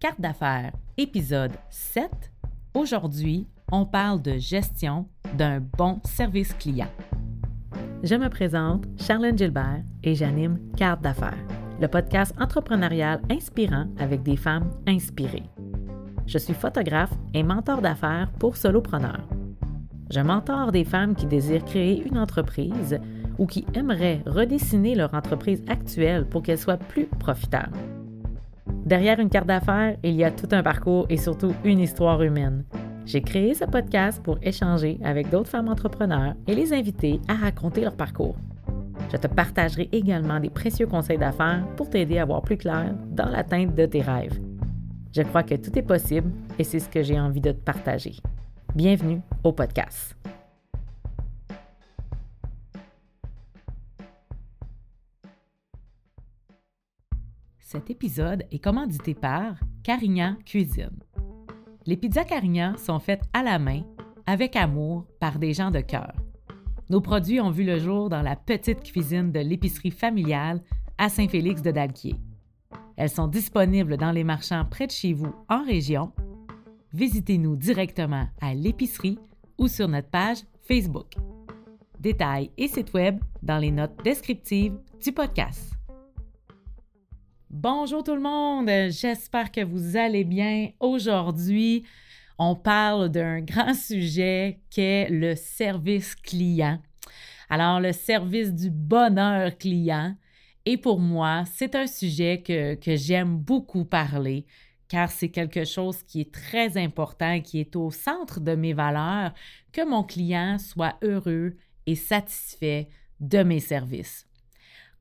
Carte 0.00 0.20
d'affaires, 0.20 0.70
épisode 0.96 1.50
7. 1.70 2.08
Aujourd'hui, 2.72 3.48
on 3.72 3.84
parle 3.84 4.22
de 4.22 4.38
gestion 4.38 5.08
d'un 5.36 5.58
bon 5.58 5.98
service 6.04 6.54
client. 6.54 6.86
Je 8.04 8.14
me 8.14 8.28
présente, 8.28 8.84
Charlène 8.96 9.36
Gilbert, 9.36 9.82
et 10.04 10.14
j'anime 10.14 10.60
Carte 10.76 11.02
d'affaires, 11.02 11.44
le 11.80 11.88
podcast 11.88 12.32
entrepreneurial 12.40 13.20
inspirant 13.28 13.86
avec 13.98 14.22
des 14.22 14.36
femmes 14.36 14.70
inspirées. 14.86 15.50
Je 16.28 16.38
suis 16.38 16.54
photographe 16.54 17.14
et 17.34 17.42
mentor 17.42 17.82
d'affaires 17.82 18.30
pour 18.38 18.56
solopreneurs. 18.56 19.26
Je 20.12 20.20
mentor 20.20 20.70
des 20.70 20.84
femmes 20.84 21.16
qui 21.16 21.26
désirent 21.26 21.64
créer 21.64 22.06
une 22.06 22.18
entreprise 22.18 23.00
ou 23.36 23.46
qui 23.46 23.66
aimeraient 23.74 24.22
redessiner 24.26 24.94
leur 24.94 25.12
entreprise 25.12 25.64
actuelle 25.66 26.24
pour 26.24 26.44
qu'elle 26.44 26.56
soit 26.56 26.76
plus 26.76 27.06
profitable. 27.06 27.76
Derrière 28.88 29.20
une 29.20 29.28
carte 29.28 29.46
d'affaires, 29.46 29.98
il 30.02 30.14
y 30.14 30.24
a 30.24 30.30
tout 30.30 30.48
un 30.50 30.62
parcours 30.62 31.04
et 31.10 31.18
surtout 31.18 31.52
une 31.62 31.78
histoire 31.78 32.22
humaine. 32.22 32.64
J'ai 33.04 33.20
créé 33.20 33.52
ce 33.52 33.66
podcast 33.66 34.22
pour 34.22 34.38
échanger 34.40 34.98
avec 35.04 35.28
d'autres 35.28 35.50
femmes 35.50 35.68
entrepreneurs 35.68 36.32
et 36.46 36.54
les 36.54 36.72
inviter 36.72 37.20
à 37.28 37.34
raconter 37.34 37.82
leur 37.82 37.96
parcours. 37.96 38.36
Je 39.12 39.18
te 39.18 39.26
partagerai 39.26 39.90
également 39.92 40.40
des 40.40 40.48
précieux 40.48 40.86
conseils 40.86 41.18
d'affaires 41.18 41.66
pour 41.76 41.90
t'aider 41.90 42.16
à 42.16 42.24
voir 42.24 42.40
plus 42.40 42.56
clair 42.56 42.94
dans 43.10 43.28
l'atteinte 43.28 43.74
de 43.74 43.84
tes 43.84 44.00
rêves. 44.00 44.40
Je 45.14 45.20
crois 45.20 45.42
que 45.42 45.56
tout 45.56 45.78
est 45.78 45.82
possible 45.82 46.30
et 46.58 46.64
c'est 46.64 46.80
ce 46.80 46.88
que 46.88 47.02
j'ai 47.02 47.20
envie 47.20 47.42
de 47.42 47.52
te 47.52 47.60
partager. 47.60 48.16
Bienvenue 48.74 49.20
au 49.44 49.52
podcast. 49.52 50.16
Cet 57.70 57.90
épisode 57.90 58.46
est 58.50 58.64
commandité 58.64 59.12
par 59.12 59.56
Carignan 59.82 60.36
Cuisine. 60.46 60.98
Les 61.84 61.98
pizzas 61.98 62.24
Carignan 62.24 62.74
sont 62.78 62.98
faites 62.98 63.24
à 63.34 63.42
la 63.42 63.58
main, 63.58 63.82
avec 64.24 64.56
amour, 64.56 65.04
par 65.20 65.38
des 65.38 65.52
gens 65.52 65.70
de 65.70 65.80
cœur. 65.80 66.14
Nos 66.88 67.02
produits 67.02 67.42
ont 67.42 67.50
vu 67.50 67.64
le 67.64 67.78
jour 67.78 68.08
dans 68.08 68.22
la 68.22 68.36
petite 68.36 68.82
cuisine 68.82 69.32
de 69.32 69.40
l'épicerie 69.40 69.90
familiale 69.90 70.62
à 70.96 71.10
Saint-Félix 71.10 71.60
de 71.60 71.70
Dalquier. 71.70 72.14
Elles 72.96 73.10
sont 73.10 73.28
disponibles 73.28 73.98
dans 73.98 74.12
les 74.12 74.24
marchands 74.24 74.64
près 74.64 74.86
de 74.86 74.92
chez 74.92 75.12
vous 75.12 75.34
en 75.50 75.62
région. 75.62 76.10
Visitez-nous 76.94 77.56
directement 77.56 78.28
à 78.40 78.54
l'épicerie 78.54 79.18
ou 79.58 79.68
sur 79.68 79.88
notre 79.88 80.08
page 80.08 80.38
Facebook. 80.62 81.16
Détails 82.00 82.50
et 82.56 82.68
sites 82.68 82.94
web 82.94 83.20
dans 83.42 83.58
les 83.58 83.72
notes 83.72 84.02
descriptives 84.02 84.78
du 85.04 85.12
podcast. 85.12 85.77
Bonjour 87.50 88.04
tout 88.04 88.14
le 88.14 88.20
monde, 88.20 88.68
j'espère 88.90 89.50
que 89.50 89.64
vous 89.64 89.96
allez 89.96 90.24
bien. 90.24 90.68
Aujourd'hui, 90.80 91.82
on 92.38 92.54
parle 92.54 93.08
d'un 93.08 93.40
grand 93.40 93.72
sujet 93.72 94.60
qu'est 94.68 95.08
le 95.08 95.34
service 95.34 96.14
client. 96.14 96.78
Alors, 97.48 97.80
le 97.80 97.92
service 97.92 98.52
du 98.52 98.68
bonheur 98.68 99.56
client. 99.56 100.14
Et 100.66 100.76
pour 100.76 101.00
moi, 101.00 101.44
c'est 101.50 101.74
un 101.74 101.86
sujet 101.86 102.42
que, 102.42 102.76
j'aime 102.96 103.38
beaucoup 103.38 103.86
parler 103.86 104.44
car 104.86 105.10
c'est 105.10 105.30
quelque 105.30 105.64
chose 105.64 106.02
qui 106.02 106.20
est 106.20 106.32
très 106.32 106.76
important, 106.76 107.40
qui 107.40 107.60
est 107.60 107.76
au 107.76 107.90
centre 107.90 108.40
de 108.40 108.54
mes 108.56 108.74
valeurs, 108.74 109.32
que 109.72 109.88
mon 109.88 110.02
client 110.02 110.58
soit 110.58 110.98
heureux 111.02 111.56
et 111.86 111.94
satisfait 111.94 112.90
de 113.20 113.42
mes 113.42 113.60
services. 113.60 114.26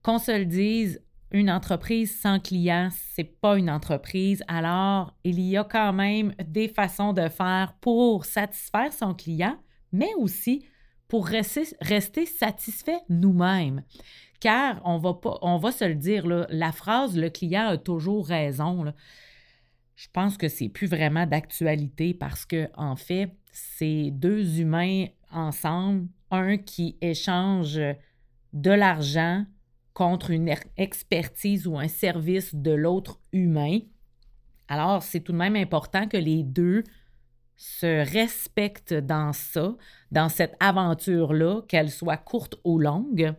Qu'on 0.02 0.20
se 0.20 0.32
le 0.32 0.46
dise, 0.46 1.02
une 1.32 1.52
entreprise 1.52 2.18
sans 2.20 2.40
client, 2.40 2.90
c'est 3.14 3.40
pas 3.40 3.58
une 3.58 3.70
entreprise. 3.70 4.44
Alors, 4.48 5.14
il 5.24 5.40
y 5.40 5.58
a 5.58 5.64
quand 5.64 5.94
même 5.94 6.34
des 6.46 6.70
façons 6.70 7.14
de 7.14 7.28
faire 7.28 7.76
pour 7.82 8.26
satisfaire 8.26 8.94
son 8.94 9.14
client, 9.14 9.58
mais 9.92 10.14
aussi 10.18 10.66
pour 11.08 11.28
rester, 11.28 11.64
rester 11.82 12.26
satisfait 12.26 13.00
nous-mêmes. 13.10 13.84
Car 14.40 14.82
on 14.86 14.98
va, 14.98 15.16
pas, 15.16 15.38
on 15.42 15.58
va 15.58 15.72
se 15.72 15.86
le 15.86 15.96
dire, 15.96 16.26
la 16.28 16.72
phrase 16.72 17.18
le 17.18 17.30
client 17.30 17.68
a 17.68 17.78
toujours 17.78 18.28
raison, 18.28 18.94
je 19.96 20.08
pense 20.14 20.38
que 20.38 20.48
c'est 20.48 20.70
plus 20.70 20.88
vraiment 20.88 21.26
d'actualité 21.26 22.14
parce 22.14 22.46
que, 22.46 22.70
en 22.76 22.96
fait, 22.96 23.32
c'est 23.52 24.12
deux 24.12 24.60
humains 24.60 25.08
ensemble, 25.32 26.08
un 26.30 26.58
qui 26.58 26.98
échange 27.02 27.80
de 28.54 28.72
l'argent 28.72 29.46
contre 29.98 30.30
une 30.30 30.54
expertise 30.78 31.66
ou 31.66 31.76
un 31.76 31.88
service 31.88 32.54
de 32.54 32.70
l'autre 32.70 33.20
humain. 33.34 33.80
Alors, 34.68 35.02
c'est 35.02 35.22
tout 35.22 35.32
de 35.32 35.38
même 35.40 35.56
important 35.56 36.08
que 36.08 36.18
les 36.18 36.44
deux 36.44 36.84
se 37.56 38.08
respectent 38.08 38.94
dans 38.94 39.34
ça, 39.34 39.76
dans 40.12 40.30
cette 40.30 40.56
aventure-là, 40.60 41.64
qu'elle 41.68 41.90
soit 41.90 42.18
courte 42.18 42.60
ou 42.64 42.78
longue. 42.78 43.34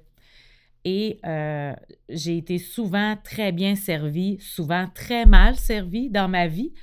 Et 0.85 1.21
euh, 1.25 1.77
j'ai 2.09 2.39
été 2.39 2.59
souvent 2.59 3.17
très 3.23 3.53
bien 3.53 3.77
servie, 3.77 4.41
souvent 4.41 4.89
très 4.93 5.27
mal 5.27 5.55
servie 5.55 6.11
dans 6.11 6.27
ma 6.27 6.49
vie. 6.49 6.75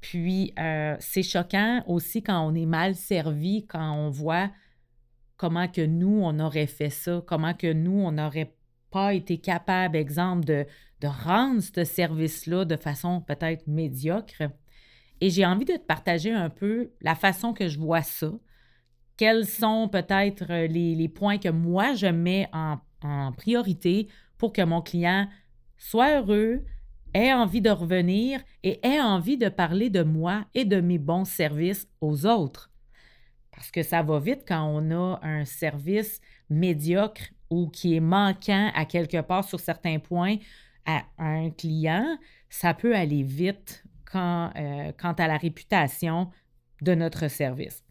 Puis, 0.00 0.54
euh, 0.60 0.94
c'est 1.00 1.24
choquant 1.24 1.82
aussi 1.88 2.22
quand 2.22 2.46
on 2.46 2.54
est 2.54 2.64
mal 2.64 2.94
servi, 2.94 3.66
quand 3.66 3.92
on 3.92 4.08
voit 4.08 4.52
comment 5.36 5.66
que 5.66 5.84
nous, 5.84 6.20
on 6.22 6.38
aurait 6.38 6.68
fait 6.68 6.90
ça, 6.90 7.20
comment 7.26 7.54
que 7.54 7.72
nous, 7.72 7.98
on 8.04 8.18
aurait 8.18 8.52
été 9.10 9.38
capable, 9.38 9.96
exemple, 9.96 10.44
de, 10.44 10.66
de 11.00 11.06
rendre 11.06 11.62
ce 11.62 11.84
service-là 11.84 12.64
de 12.64 12.76
façon 12.76 13.20
peut-être 13.20 13.66
médiocre. 13.66 14.42
Et 15.20 15.30
j'ai 15.30 15.46
envie 15.46 15.64
de 15.64 15.74
te 15.74 15.84
partager 15.84 16.32
un 16.32 16.50
peu 16.50 16.90
la 17.00 17.14
façon 17.14 17.52
que 17.52 17.68
je 17.68 17.78
vois 17.78 18.02
ça. 18.02 18.32
Quels 19.16 19.46
sont 19.46 19.88
peut-être 19.88 20.46
les, 20.46 20.94
les, 20.94 21.08
points 21.08 21.38
que 21.38 21.48
moi 21.48 21.94
je 21.94 22.06
mets 22.06 22.48
en, 22.52 22.78
en 23.02 23.32
priorité 23.32 24.08
pour 24.36 24.52
que 24.52 24.62
mon 24.62 24.82
client 24.82 25.26
soit 25.78 26.18
heureux, 26.20 26.64
ait 27.14 27.32
envie 27.32 27.62
de 27.62 27.70
revenir 27.70 28.40
et 28.62 28.84
ait 28.86 29.00
envie 29.00 29.38
de 29.38 29.48
parler 29.48 29.90
de 29.90 30.02
moi 30.02 30.44
et 30.54 30.64
de 30.64 30.80
mes 30.80 30.98
bons 30.98 31.24
services 31.24 31.88
aux 32.00 32.26
autres. 32.26 32.70
Parce 33.52 33.70
que 33.70 33.82
ça 33.82 34.02
va 34.02 34.18
vite 34.18 34.44
quand 34.46 34.64
on 34.64 34.90
a 34.90 35.18
un 35.22 35.44
service 35.46 36.20
médiocre 36.50 37.30
ou 37.50 37.68
qui 37.68 37.96
est 37.96 38.00
manquant 38.00 38.70
à 38.74 38.84
quelque 38.84 39.20
part 39.20 39.44
sur 39.44 39.60
certains 39.60 39.98
points 39.98 40.36
à 40.84 41.02
un 41.18 41.50
client, 41.50 42.18
ça 42.48 42.74
peut 42.74 42.94
aller 42.94 43.22
vite 43.22 43.84
quand, 44.04 44.52
euh, 44.56 44.92
quant 44.98 45.12
à 45.12 45.26
la 45.26 45.36
réputation 45.36 46.30
de 46.82 46.94
notre 46.94 47.28
service. 47.28 47.82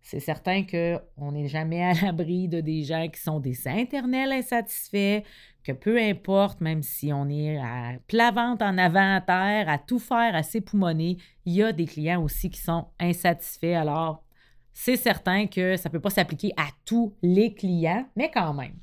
C'est 0.00 0.20
certain 0.20 0.64
qu'on 0.64 1.32
n'est 1.32 1.48
jamais 1.48 1.84
à 1.84 1.92
l'abri 1.92 2.48
de 2.48 2.62
des 2.62 2.82
gens 2.82 3.08
qui 3.08 3.20
sont 3.20 3.40
des 3.40 3.68
internels 3.68 4.32
insatisfaits, 4.32 5.22
que 5.62 5.72
peu 5.72 5.98
importe, 5.98 6.62
même 6.62 6.82
si 6.82 7.12
on 7.12 7.28
est 7.28 7.58
à 7.58 7.92
plat 8.06 8.30
ventre 8.30 8.64
en 8.64 8.78
avant 8.78 9.16
à 9.16 9.20
terre, 9.20 9.68
à 9.68 9.76
tout 9.76 9.98
faire, 9.98 10.34
à 10.34 10.42
s'époumoner, 10.42 11.18
il 11.44 11.52
y 11.52 11.62
a 11.62 11.72
des 11.72 11.84
clients 11.84 12.22
aussi 12.22 12.48
qui 12.48 12.60
sont 12.60 12.86
insatisfaits. 12.98 13.74
Alors, 13.74 14.24
c'est 14.72 14.96
certain 14.96 15.46
que 15.46 15.76
ça 15.76 15.90
ne 15.90 15.92
peut 15.92 16.00
pas 16.00 16.08
s'appliquer 16.08 16.52
à 16.56 16.68
tous 16.86 17.14
les 17.20 17.52
clients, 17.52 18.06
mais 18.16 18.30
quand 18.32 18.54
même. 18.54 18.78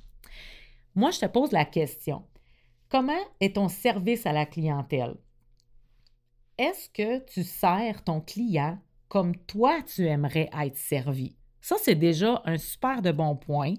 Moi, 0.96 1.12
je 1.12 1.20
te 1.20 1.26
pose 1.26 1.52
la 1.52 1.66
question. 1.66 2.24
Comment 2.90 3.14
est 3.42 3.56
ton 3.56 3.68
service 3.68 4.26
à 4.26 4.32
la 4.32 4.46
clientèle? 4.46 5.16
Est-ce 6.58 6.90
que 6.90 7.26
tu 7.26 7.44
sers 7.44 8.04
ton 8.04 8.22
client 8.22 8.80
comme 9.10 9.36
toi, 9.36 9.82
tu 9.84 10.08
aimerais 10.08 10.50
être 10.58 10.78
servi? 10.78 11.36
Ça, 11.60 11.76
c'est 11.82 11.96
déjà 11.96 12.42
un 12.46 12.58
super 12.58 13.02
de 13.02 13.12
bon 13.12 13.36
point 13.36 13.74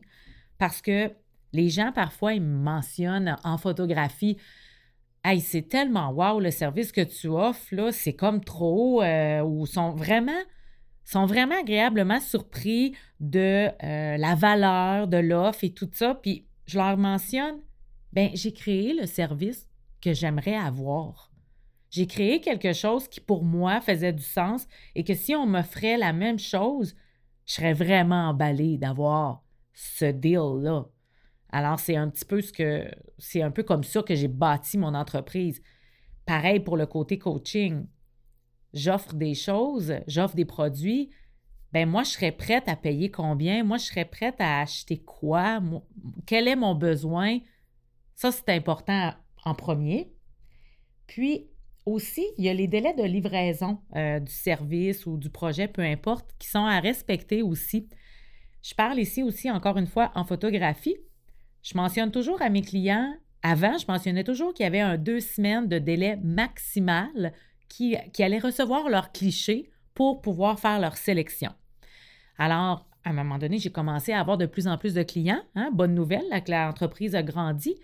parce 0.59 0.83
que 0.83 1.11
les 1.53 1.71
gens, 1.71 1.93
parfois, 1.93 2.35
ils 2.35 2.43
me 2.43 2.59
mentionnent 2.59 3.37
en 3.45 3.57
photographie 3.57 4.37
Hey, 5.25 5.41
c'est 5.41 5.63
tellement 5.63 6.11
wow 6.11 6.39
le 6.39 6.53
service 6.53 6.93
que 6.93 7.01
tu 7.01 7.27
offres, 7.27 7.75
là, 7.75 7.91
c'est 7.91 8.13
comme 8.13 8.45
trop, 8.45 9.03
euh, 9.03 9.41
ou 9.41 9.67
sont 9.67 9.91
vraiment, 9.91 10.41
sont 11.05 11.27
vraiment 11.27 11.59
agréablement 11.59 12.21
surpris 12.21 12.95
de 13.19 13.69
euh, 13.83 14.17
la 14.19 14.35
valeur 14.37 15.09
de 15.09 15.17
l'offre 15.17 15.65
et 15.65 15.73
tout 15.73 15.91
ça. 15.93 16.15
Puis 16.15 16.46
je 16.67 16.79
leur 16.79 16.97
mentionne, 16.97 17.61
ben 18.13 18.31
j'ai 18.35 18.53
créé 18.53 18.95
le 18.95 19.07
service 19.07 19.69
que 20.01 20.13
j'aimerais 20.13 20.57
avoir. 20.57 21.33
J'ai 21.91 22.07
créé 22.07 22.41
quelque 22.41 22.73
chose 22.73 23.09
qui 23.09 23.21
pour 23.21 23.45
moi 23.45 23.81
faisait 23.81 24.13
du 24.13 24.23
sens 24.23 24.67
et 24.95 25.05
que 25.05 25.15
si 25.15 25.35
on 25.35 25.47
m'offrait 25.47 25.97
la 25.97 26.13
même 26.13 26.39
chose, 26.39 26.95
je 27.47 27.55
serais 27.55 27.73
vraiment 27.73 28.29
emballée 28.29 28.77
d'avoir 28.77 29.43
ce 29.73 30.07
deal-là. 30.07 30.87
Alors, 31.51 31.79
c'est 31.79 31.97
un 31.97 32.11
petit 32.11 32.25
peu 32.25 32.41
ce 32.41 32.53
que 32.53 32.91
c'est 33.19 33.43
un 33.43 33.51
peu 33.51 33.63
comme 33.63 33.85
ça 33.85 34.03
que 34.03 34.15
j'ai 34.15 34.29
bâti 34.29 34.79
mon 34.79 34.95
entreprise. 34.95 35.63
Pareil 36.27 36.61
pour 36.61 36.77
le 36.77 36.87
côté 36.87 37.19
coaching. 37.19 37.87
J'offre 38.75 39.15
des 39.15 39.35
choses, 39.35 39.95
j'offre 40.07 40.35
des 40.35 40.45
produits, 40.45 41.11
ben 41.77 41.87
moi, 41.87 42.05
je 42.05 42.13
serais 42.13 42.33
prête 42.33 42.71
à 42.71 42.75
payer 42.75 43.11
combien? 43.11 43.63
Moi, 43.63 43.77
je 43.77 43.85
serais 43.85 44.07
prête 44.07 44.37
à 44.39 44.63
acheter 44.63 44.97
quoi? 44.97 45.61
Quel 46.25 46.49
est 46.49 46.57
mon 46.57 46.75
besoin? 46.75 47.41
Ça, 48.15 48.33
c'est 48.33 48.49
important 48.49 49.13
en 49.45 49.55
premier. 49.55 50.11
Puis, 51.07 51.51
aussi, 51.85 52.25
il 52.39 52.47
y 52.47 52.49
a 52.49 52.55
les 52.55 52.67
délais 52.67 52.95
de 52.95 53.03
livraison 53.03 53.79
euh, 53.95 54.21
du 54.21 54.33
service 54.33 55.05
ou 55.05 55.19
du 55.19 55.29
projet, 55.29 55.69
peu 55.69 55.83
importe, 55.83 56.31
qui 56.39 56.49
sont 56.49 56.65
à 56.65 56.81
respecter 56.81 57.43
aussi. 57.43 57.91
Je 58.63 58.75
parle 58.75 58.99
ici 58.99 59.23
aussi, 59.23 59.51
encore 59.51 59.77
une 59.77 59.87
fois, 59.87 60.13
en 60.15 60.25
photographie. 60.25 60.97
Je 61.63 61.77
mentionne 61.77 62.11
toujours 62.11 62.41
à 62.41 62.49
mes 62.49 62.63
clients, 62.63 63.15
avant, 63.43 63.77
je 63.77 63.85
mentionnais 63.87 64.25
toujours 64.25 64.55
qu'il 64.55 64.65
y 64.65 64.67
avait 64.67 64.81
un 64.81 64.97
deux 64.97 65.21
semaines 65.21 65.69
de 65.69 65.79
délai 65.79 66.17
maximal 66.25 67.35
qui, 67.69 67.99
qui 68.15 68.23
allaient 68.23 68.39
recevoir 68.39 68.89
leurs 68.89 69.13
clichés 69.13 69.69
pour 69.93 70.23
pouvoir 70.23 70.59
faire 70.59 70.81
leur 70.81 70.97
sélection. 70.97 71.53
Alors, 72.39 72.87
à 73.05 73.11
un 73.11 73.13
moment 73.13 73.39
donné, 73.39 73.59
j'ai 73.59 73.71
commencé 73.71 74.13
à 74.13 74.21
avoir 74.21 74.37
de 74.37 74.47
plus 74.47 74.67
en 74.67 74.79
plus 74.79 74.95
de 74.95 75.03
clients. 75.03 75.43
Hein? 75.55 75.71
Bonne 75.73 75.95
nouvelle, 75.95 76.25
l'entreprise 76.49 77.15
a 77.15 77.23
grandi. 77.23 77.77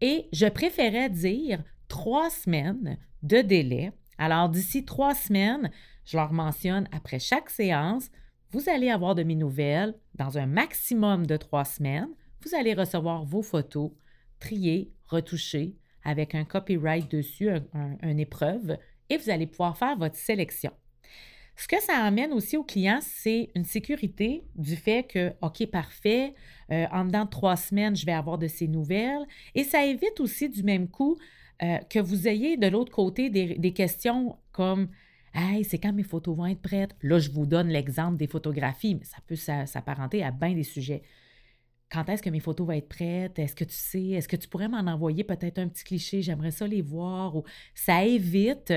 Et 0.00 0.28
je 0.32 0.46
préférais 0.46 1.10
dire 1.10 1.62
trois 1.88 2.30
semaines 2.30 2.98
de 3.22 3.40
délai. 3.40 3.92
Alors, 4.18 4.48
d'ici 4.48 4.84
trois 4.84 5.14
semaines, 5.14 5.70
je 6.04 6.16
leur 6.16 6.32
mentionne 6.32 6.88
après 6.92 7.18
chaque 7.18 7.50
séance, 7.50 8.10
vous 8.50 8.68
allez 8.68 8.90
avoir 8.90 9.14
de 9.14 9.22
mes 9.22 9.34
nouvelles 9.34 9.94
dans 10.14 10.38
un 10.38 10.46
maximum 10.46 11.26
de 11.26 11.36
trois 11.36 11.64
semaines. 11.64 12.10
Vous 12.44 12.54
allez 12.54 12.74
recevoir 12.74 13.24
vos 13.24 13.42
photos 13.42 13.90
triées, 14.38 14.92
retouchées, 15.06 15.76
avec 16.04 16.34
un 16.34 16.44
copyright 16.44 17.10
dessus, 17.10 17.50
une 18.02 18.20
épreuve, 18.20 18.76
et 19.08 19.16
vous 19.16 19.30
allez 19.30 19.46
pouvoir 19.46 19.76
faire 19.76 19.96
votre 19.96 20.16
sélection. 20.16 20.72
Ce 21.56 21.68
que 21.68 21.80
ça 21.80 21.98
amène 21.98 22.32
aussi 22.32 22.56
aux 22.56 22.64
clients, 22.64 22.98
c'est 23.00 23.50
une 23.54 23.64
sécurité 23.64 24.44
du 24.56 24.74
fait 24.74 25.06
que, 25.06 25.32
OK, 25.40 25.64
parfait, 25.66 26.34
euh, 26.72 26.86
en 26.90 27.04
dedans 27.04 27.24
de 27.24 27.30
trois 27.30 27.56
semaines, 27.56 27.94
je 27.94 28.04
vais 28.04 28.12
avoir 28.12 28.38
de 28.38 28.48
ces 28.48 28.66
nouvelles. 28.66 29.24
Et 29.54 29.62
ça 29.62 29.84
évite 29.84 30.18
aussi 30.18 30.48
du 30.48 30.64
même 30.64 30.88
coup 30.88 31.16
euh, 31.62 31.78
que 31.88 32.00
vous 32.00 32.26
ayez 32.26 32.56
de 32.56 32.66
l'autre 32.66 32.90
côté 32.90 33.30
des, 33.30 33.72
questions 33.72 34.36
comme 34.50 34.88
Hey, 35.32 35.64
c'est 35.64 35.78
quand 35.78 35.92
mes 35.92 36.04
photos 36.04 36.36
vont 36.36 36.46
être 36.46 36.62
prêtes? 36.62 36.94
Là, 37.02 37.18
je 37.18 37.30
vous 37.30 37.46
donne 37.46 37.68
l'exemple 37.68 38.16
des 38.16 38.28
photographies, 38.28 38.94
mais 38.96 39.04
ça 39.04 39.18
peut 39.26 39.36
s'apparenter 39.36 40.22
à 40.22 40.30
bien 40.30 40.54
des 40.54 40.62
sujets. 40.62 41.02
Quand 41.90 42.08
est-ce 42.08 42.22
que 42.22 42.30
mes 42.30 42.40
photos 42.40 42.66
vont 42.66 42.72
être 42.72 42.88
prêtes? 42.88 43.38
Est-ce 43.38 43.54
que 43.54 43.64
tu 43.64 43.74
sais? 43.74 44.10
Est-ce 44.10 44.28
que 44.28 44.36
tu 44.36 44.48
pourrais 44.48 44.68
m'en 44.68 44.78
envoyer 44.78 45.24
peut-être 45.24 45.58
un 45.58 45.68
petit 45.68 45.84
cliché? 45.84 46.22
J'aimerais 46.22 46.50
ça 46.50 46.66
les 46.66 46.82
voir. 46.82 47.36
Ou 47.36 47.44
ça 47.74 48.04
évite 48.04 48.72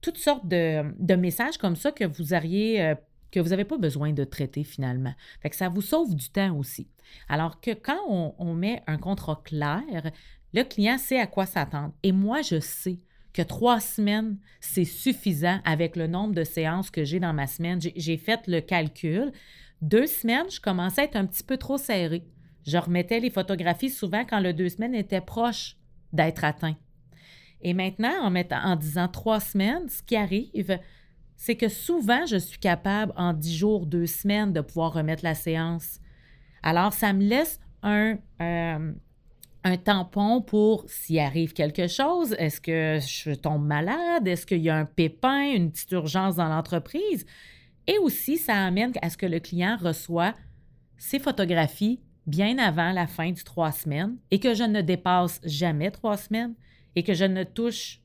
toutes 0.00 0.18
sortes 0.18 0.46
de, 0.46 1.14
messages 1.14 1.58
comme 1.58 1.76
ça 1.76 1.92
que 1.92 2.04
vous 2.04 2.32
auriez, 2.32 2.82
euh, 2.82 2.94
que 3.30 3.40
vous 3.40 3.50
n'avez 3.50 3.64
pas 3.64 3.78
besoin 3.78 4.12
de 4.12 4.24
traiter 4.24 4.64
finalement. 4.64 5.14
Fait 5.40 5.50
que 5.50 5.56
ça 5.56 5.68
vous 5.68 5.82
sauve 5.82 6.14
du 6.14 6.28
temps 6.30 6.56
aussi. 6.56 6.88
Alors 7.28 7.60
que 7.60 7.72
quand 7.72 8.00
on, 8.08 8.54
met 8.54 8.82
un 8.86 8.98
contrat 8.98 9.40
clair, 9.44 10.10
le 10.52 10.62
client 10.62 10.98
sait 10.98 11.20
à 11.20 11.26
quoi 11.26 11.46
s'attendre. 11.46 11.94
Et 12.02 12.12
moi, 12.12 12.42
je 12.42 12.60
sais 12.60 12.98
que 13.32 13.42
trois 13.42 13.78
semaines, 13.80 14.38
c'est 14.60 14.84
suffisant 14.84 15.60
avec 15.64 15.96
le 15.96 16.06
nombre 16.06 16.34
de 16.34 16.44
séances 16.44 16.90
que 16.90 17.04
j'ai 17.04 17.20
dans 17.20 17.32
ma 17.32 17.46
semaine. 17.46 17.80
J'ai 17.80 18.16
fait 18.16 18.40
le 18.48 18.60
calcul. 18.60 19.32
Deux 19.82 20.06
semaines, 20.06 20.50
je 20.50 20.60
commençais 20.60 21.02
à 21.02 21.04
être 21.04 21.16
un 21.16 21.26
petit 21.26 21.44
peu 21.44 21.56
trop 21.56 21.78
serré. 21.78 22.24
Je 22.66 22.76
remettais 22.76 23.20
les 23.20 23.30
photographies 23.30 23.90
souvent 23.90 24.24
quand 24.24 24.40
le 24.40 24.52
deux 24.52 24.68
semaines 24.68 24.94
était 24.94 25.20
proche 25.20 25.76
d'être 26.12 26.44
atteint. 26.44 26.76
Et 27.62 27.74
maintenant, 27.74 28.32
en, 28.32 28.76
disant 28.76 29.08
trois 29.08 29.40
semaines, 29.40 29.88
ce 29.88 30.02
qui 30.02 30.16
arrive, 30.16 30.78
c'est 31.36 31.56
que 31.56 31.68
souvent, 31.68 32.26
je 32.26 32.36
suis 32.36 32.58
capable, 32.58 33.12
en 33.16 33.32
dix 33.32 33.56
jours, 33.56 33.86
deux 33.86 34.06
semaines, 34.06 34.52
de 34.52 34.60
pouvoir 34.60 34.92
remettre 34.92 35.24
la 35.24 35.34
séance. 35.34 36.00
Alors, 36.62 36.92
ça 36.92 37.12
me 37.12 37.22
laisse 37.22 37.60
un, 37.82 38.18
euh, 38.40 38.92
un 39.64 39.76
tampon 39.76 40.42
pour 40.42 40.84
s'il 40.86 41.18
arrive 41.18 41.52
quelque 41.52 41.86
chose. 41.86 42.34
Est-ce 42.38 42.60
que 42.60 42.98
je 43.06 43.34
tombe 43.34 43.66
malade? 43.66 44.26
Est-ce 44.26 44.46
qu'il 44.46 44.60
y 44.60 44.70
a 44.70 44.76
un 44.76 44.86
pépin, 44.86 45.52
une 45.54 45.70
petite 45.70 45.92
urgence 45.92 46.36
dans 46.36 46.48
l'entreprise? 46.48 47.26
Et 47.86 47.98
aussi, 47.98 48.36
ça 48.36 48.54
amène 48.54 48.92
à 49.02 49.10
ce 49.10 49.16
que 49.16 49.26
le 49.26 49.40
client 49.40 49.76
reçoit 49.80 50.34
ses 50.96 51.18
photographies 51.18 52.00
bien 52.26 52.58
avant 52.58 52.92
la 52.92 53.06
fin 53.06 53.32
du 53.32 53.42
trois 53.42 53.72
semaines 53.72 54.16
et 54.30 54.38
que 54.38 54.54
je 54.54 54.62
ne 54.62 54.80
dépasse 54.80 55.40
jamais 55.44 55.90
trois 55.90 56.16
semaines 56.16 56.54
et 56.96 57.02
que 57.02 57.14
je 57.14 57.24
ne 57.24 57.44
touche 57.44 58.00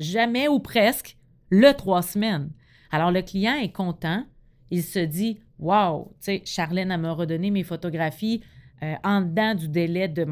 jamais 0.00 0.48
ou 0.48 0.58
presque 0.58 1.16
le 1.50 1.72
trois 1.72 2.02
semaines. 2.02 2.50
Alors 2.90 3.10
le 3.10 3.22
client 3.22 3.56
est 3.56 3.72
content, 3.72 4.24
il 4.70 4.82
se 4.82 4.98
dit 4.98 5.38
Wow, 5.58 6.16
tu 6.20 6.24
sais, 6.24 6.42
Charlène 6.44 6.90
a 6.90 6.98
me 6.98 7.10
redonné 7.10 7.50
mes 7.50 7.62
photographies 7.62 8.42
euh, 8.82 8.94
en 9.04 9.20
dedans 9.20 9.54
du 9.54 9.68
délai 9.68 10.08
de, 10.08 10.26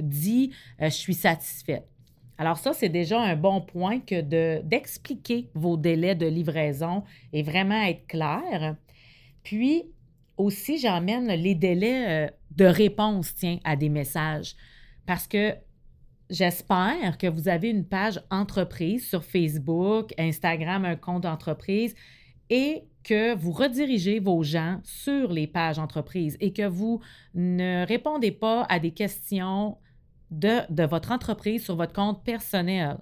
dit, 0.00 0.52
euh, 0.80 0.84
je 0.84 0.94
suis 0.94 1.14
satisfaite. 1.14 1.84
Alors 2.38 2.58
ça, 2.58 2.72
c'est 2.72 2.88
déjà 2.88 3.20
un 3.20 3.34
bon 3.34 3.60
point 3.60 3.98
que 3.98 4.20
d'expliquer 4.60 5.50
vos 5.54 5.76
délais 5.76 6.14
de 6.14 6.26
livraison 6.26 7.02
et 7.32 7.42
vraiment 7.42 7.82
être 7.82 8.06
clair. 8.06 8.76
Puis 9.42 9.82
aussi, 10.36 10.78
j'emmène 10.78 11.26
les 11.26 11.56
délais 11.56 12.28
euh, 12.28 12.30
de 12.52 12.66
réponse, 12.66 13.34
tiens, 13.34 13.58
à 13.64 13.74
des 13.74 13.88
messages. 13.88 14.54
Parce 15.04 15.26
que 15.26 15.54
J'espère 16.30 17.16
que 17.16 17.26
vous 17.26 17.48
avez 17.48 17.70
une 17.70 17.86
page 17.86 18.20
entreprise 18.30 19.08
sur 19.08 19.24
Facebook, 19.24 20.12
Instagram, 20.18 20.84
un 20.84 20.96
compte 20.96 21.22
d'entreprise 21.22 21.94
et 22.50 22.84
que 23.02 23.34
vous 23.34 23.52
redirigez 23.52 24.18
vos 24.20 24.42
gens 24.42 24.80
sur 24.84 25.32
les 25.32 25.46
pages 25.46 25.78
entreprises 25.78 26.36
et 26.40 26.52
que 26.52 26.66
vous 26.66 27.00
ne 27.34 27.86
répondez 27.86 28.30
pas 28.30 28.64
à 28.68 28.78
des 28.78 28.90
questions 28.90 29.78
de, 30.30 30.70
de 30.70 30.84
votre 30.84 31.12
entreprise 31.12 31.64
sur 31.64 31.76
votre 31.76 31.94
compte 31.94 32.22
personnel. 32.24 32.98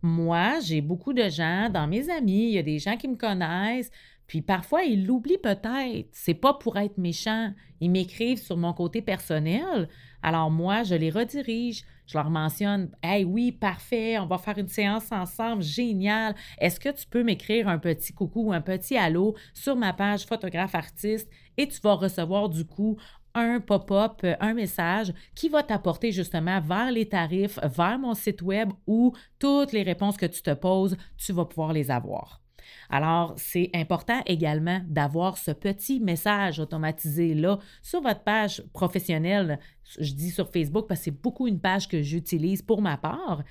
Moi, 0.00 0.60
j'ai 0.60 0.80
beaucoup 0.80 1.12
de 1.12 1.28
gens 1.28 1.68
dans 1.68 1.86
mes 1.86 2.08
amis, 2.08 2.48
il 2.48 2.54
y 2.54 2.58
a 2.58 2.62
des 2.62 2.78
gens 2.78 2.96
qui 2.96 3.08
me 3.08 3.16
connaissent, 3.16 3.90
puis 4.26 4.40
parfois 4.40 4.84
ils 4.84 5.06
l'oublient 5.06 5.38
peut-être. 5.38 6.08
C'est 6.12 6.34
pas 6.34 6.54
pour 6.54 6.78
être 6.78 6.96
méchant. 6.98 7.52
Ils 7.80 7.90
m'écrivent 7.90 8.42
sur 8.42 8.56
mon 8.56 8.72
côté 8.72 9.02
personnel. 9.02 9.88
Alors 10.24 10.50
moi, 10.50 10.84
je 10.84 10.94
les 10.94 11.10
redirige. 11.10 11.84
Je 12.06 12.16
leur 12.16 12.30
mentionne 12.30 12.90
Hey, 13.02 13.24
oui, 13.24 13.52
parfait, 13.52 14.18
on 14.18 14.26
va 14.26 14.38
faire 14.38 14.56
une 14.56 14.68
séance 14.68 15.12
ensemble, 15.12 15.62
génial. 15.62 16.34
Est-ce 16.58 16.80
que 16.80 16.88
tu 16.88 17.06
peux 17.06 17.22
m'écrire 17.22 17.68
un 17.68 17.78
petit 17.78 18.14
coucou 18.14 18.48
ou 18.48 18.52
un 18.52 18.62
petit 18.62 18.96
allô 18.96 19.36
sur 19.52 19.76
ma 19.76 19.92
page 19.92 20.24
photographe 20.24 20.74
artiste 20.74 21.28
et 21.58 21.68
tu 21.68 21.78
vas 21.82 21.94
recevoir 21.94 22.48
du 22.48 22.64
coup 22.64 22.96
un 23.34 23.60
pop-up, 23.60 24.24
un 24.40 24.54
message 24.54 25.12
qui 25.34 25.50
va 25.50 25.62
t'apporter 25.62 26.10
justement 26.10 26.60
vers 26.60 26.90
les 26.90 27.06
tarifs, 27.06 27.58
vers 27.62 27.98
mon 27.98 28.14
site 28.14 28.40
web 28.40 28.70
où 28.86 29.12
toutes 29.38 29.72
les 29.72 29.82
réponses 29.82 30.16
que 30.16 30.26
tu 30.26 30.40
te 30.40 30.54
poses, 30.54 30.96
tu 31.18 31.34
vas 31.34 31.44
pouvoir 31.44 31.74
les 31.74 31.90
avoir. 31.90 32.43
Alors, 32.90 33.34
c'est 33.36 33.70
important 33.74 34.20
également 34.26 34.80
d'avoir 34.86 35.38
ce 35.38 35.50
petit 35.50 36.00
message 36.00 36.60
automatisé-là 36.60 37.58
sur 37.82 38.00
votre 38.00 38.22
page 38.22 38.62
professionnelle. 38.72 39.58
Je 39.98 40.12
dis 40.12 40.30
sur 40.30 40.50
Facebook 40.50 40.86
parce 40.88 41.00
que 41.00 41.04
c'est 41.04 41.22
beaucoup 41.22 41.46
une 41.46 41.60
page 41.60 41.88
que 41.88 42.02
j'utilise 42.02 42.62
pour 42.62 42.82
ma 42.82 42.96
part. 42.96 43.42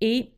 Et 0.00 0.32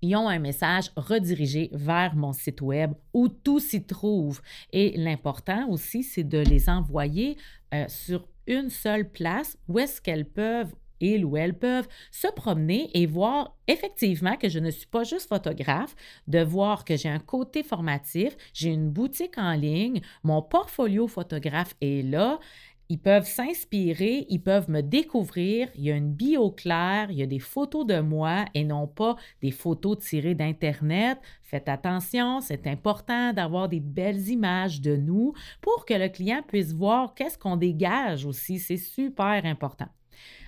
ils 0.00 0.14
ont 0.14 0.28
un 0.28 0.38
message 0.38 0.92
redirigé 0.96 1.70
vers 1.72 2.14
mon 2.14 2.32
site 2.32 2.60
web 2.60 2.92
où 3.12 3.28
tout 3.28 3.58
s'y 3.58 3.84
trouve. 3.84 4.40
Et 4.72 4.96
l'important 4.96 5.68
aussi, 5.68 6.02
c'est 6.02 6.24
de 6.24 6.38
les 6.38 6.68
envoyer 6.68 7.36
euh, 7.74 7.84
sur 7.88 8.28
une 8.46 8.70
seule 8.70 9.10
place 9.10 9.58
où 9.66 9.78
est-ce 9.78 10.00
qu'elles 10.00 10.28
peuvent 10.28 10.74
ils 11.00 11.24
ou 11.24 11.36
elles 11.36 11.58
peuvent 11.58 11.88
se 12.10 12.28
promener 12.28 12.90
et 12.94 13.06
voir 13.06 13.56
effectivement 13.66 14.36
que 14.36 14.48
je 14.48 14.58
ne 14.58 14.70
suis 14.70 14.86
pas 14.86 15.04
juste 15.04 15.28
photographe, 15.28 15.94
de 16.26 16.40
voir 16.40 16.84
que 16.84 16.96
j'ai 16.96 17.08
un 17.08 17.18
côté 17.18 17.62
formatif, 17.62 18.36
j'ai 18.52 18.70
une 18.70 18.90
boutique 18.90 19.38
en 19.38 19.52
ligne, 19.52 20.00
mon 20.22 20.42
portfolio 20.42 21.06
photographe 21.06 21.74
est 21.80 22.02
là. 22.02 22.38
Ils 22.90 22.98
peuvent 22.98 23.26
s'inspirer, 23.26 24.24
ils 24.30 24.42
peuvent 24.42 24.70
me 24.70 24.80
découvrir. 24.80 25.68
Il 25.74 25.84
y 25.84 25.92
a 25.92 25.96
une 25.96 26.14
bio 26.14 26.50
claire, 26.50 27.10
il 27.10 27.18
y 27.18 27.22
a 27.22 27.26
des 27.26 27.38
photos 27.38 27.84
de 27.84 28.00
moi 28.00 28.46
et 28.54 28.64
non 28.64 28.86
pas 28.86 29.16
des 29.42 29.50
photos 29.50 29.98
tirées 29.98 30.34
d'Internet. 30.34 31.18
Faites 31.42 31.68
attention, 31.68 32.40
c'est 32.40 32.66
important 32.66 33.34
d'avoir 33.34 33.68
des 33.68 33.80
belles 33.80 34.28
images 34.30 34.80
de 34.80 34.96
nous 34.96 35.34
pour 35.60 35.84
que 35.84 35.92
le 35.92 36.08
client 36.08 36.42
puisse 36.48 36.72
voir 36.72 37.14
qu'est-ce 37.14 37.36
qu'on 37.36 37.58
dégage 37.58 38.24
aussi. 38.24 38.58
C'est 38.58 38.78
super 38.78 39.44
important. 39.44 39.88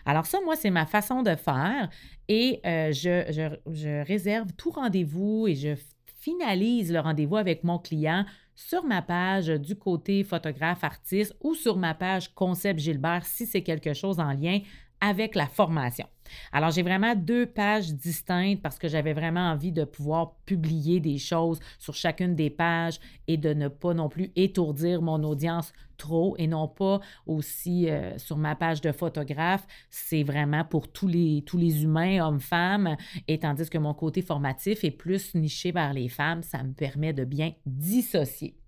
Alors 0.04 0.26
ça, 0.26 0.38
moi, 0.44 0.56
c'est 0.56 0.70
ma 0.70 0.86
façon 0.86 1.22
de 1.22 1.34
faire 1.34 1.88
et 2.28 2.60
euh, 2.64 2.92
je, 2.92 4.02
réserve 4.04 4.48
tout 4.56 4.70
rendez-vous 4.70 5.46
et 5.48 5.54
je 5.54 5.74
finalise 6.20 6.92
le 6.92 7.00
rendez-vous 7.00 7.36
avec 7.36 7.64
mon 7.64 7.78
client 7.78 8.24
sur 8.54 8.84
ma 8.84 9.00
page 9.00 9.48
du 9.48 9.76
côté 9.76 10.22
photographe 10.22 10.84
artiste 10.84 11.34
ou 11.40 11.54
sur 11.54 11.76
ma 11.76 11.94
page 11.94 12.34
Concept 12.34 12.78
Gilbert 12.78 13.24
si 13.24 13.46
c'est 13.46 13.62
quelque 13.62 13.94
chose 13.94 14.20
en 14.20 14.32
lien 14.32 14.60
avec 15.00 15.34
la 15.34 15.46
formation. 15.46 16.06
Alors, 16.52 16.70
j'ai 16.70 16.82
vraiment 16.82 17.14
deux 17.14 17.46
pages 17.46 17.92
distinctes 17.92 18.62
parce 18.62 18.78
que 18.78 18.88
j'avais 18.88 19.12
vraiment 19.12 19.50
envie 19.50 19.72
de 19.72 19.84
pouvoir 19.84 20.34
publier 20.46 21.00
des 21.00 21.18
choses 21.18 21.58
sur 21.78 21.94
chacune 21.94 22.34
des 22.34 22.50
pages 22.50 23.00
et 23.26 23.36
de 23.36 23.52
ne 23.52 23.68
pas 23.68 23.94
non 23.94 24.08
plus 24.08 24.30
étourdir 24.36 25.02
mon 25.02 25.22
audience 25.24 25.72
trop 25.96 26.34
et 26.38 26.46
non 26.46 26.66
pas 26.68 27.00
aussi 27.26 27.90
euh, 27.90 28.16
sur 28.16 28.36
ma 28.36 28.54
page 28.54 28.80
de 28.80 28.92
photographe. 28.92 29.66
C'est 29.90 30.22
vraiment 30.22 30.64
pour 30.64 30.90
tous 30.90 31.08
les, 31.08 31.42
tous 31.46 31.58
les 31.58 31.82
humains, 31.82 32.26
hommes, 32.26 32.40
femmes, 32.40 32.96
et 33.28 33.38
tandis 33.38 33.68
que 33.68 33.78
mon 33.78 33.94
côté 33.94 34.22
formatif 34.22 34.84
est 34.84 34.90
plus 34.90 35.34
niché 35.34 35.72
vers 35.72 35.92
les 35.92 36.08
femmes, 36.08 36.42
ça 36.42 36.62
me 36.62 36.72
permet 36.72 37.12
de 37.12 37.24
bien 37.24 37.52
dissocier 37.66 38.59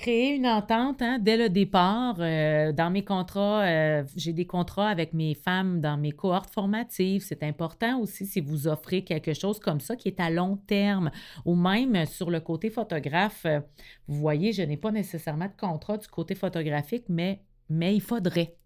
créer 0.00 0.36
une 0.36 0.46
entente 0.46 1.02
hein, 1.02 1.18
dès 1.20 1.36
le 1.36 1.50
départ. 1.50 2.16
Euh, 2.20 2.72
dans 2.72 2.90
mes 2.90 3.04
contrats, 3.04 3.62
euh, 3.64 4.02
j'ai 4.16 4.32
des 4.32 4.46
contrats 4.46 4.88
avec 4.88 5.12
mes 5.12 5.34
femmes 5.34 5.82
dans 5.82 5.98
mes 5.98 6.12
cohortes 6.12 6.48
formatives. 6.48 7.22
C'est 7.22 7.42
important 7.42 8.00
aussi 8.00 8.24
si 8.24 8.40
vous 8.40 8.66
offrez 8.66 9.04
quelque 9.04 9.34
chose 9.34 9.60
comme 9.60 9.78
ça 9.78 9.96
qui 9.96 10.08
est 10.08 10.18
à 10.18 10.30
long 10.30 10.56
terme 10.56 11.10
ou 11.44 11.54
même 11.54 12.06
sur 12.06 12.30
le 12.30 12.40
côté 12.40 12.70
photographe. 12.70 13.42
Euh, 13.44 13.60
vous 14.08 14.18
voyez, 14.18 14.54
je 14.54 14.62
n'ai 14.62 14.78
pas 14.78 14.90
nécessairement 14.90 15.48
de 15.48 15.60
contrat 15.60 15.98
du 15.98 16.08
côté 16.08 16.34
photographique, 16.34 17.04
mais, 17.10 17.42
mais 17.68 17.94
il 17.94 18.00
faudrait. 18.00 18.56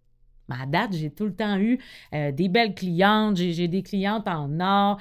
À 0.49 0.67
date, 0.67 0.93
j'ai 0.93 1.11
tout 1.11 1.25
le 1.25 1.35
temps 1.35 1.59
eu 1.59 1.79
des 2.13 2.49
belles 2.51 2.75
clientes, 2.75 3.37
j'ai 3.39 3.67
des 3.67 3.83
clientes 3.83 4.29
en 4.29 4.61
or. 4.61 4.99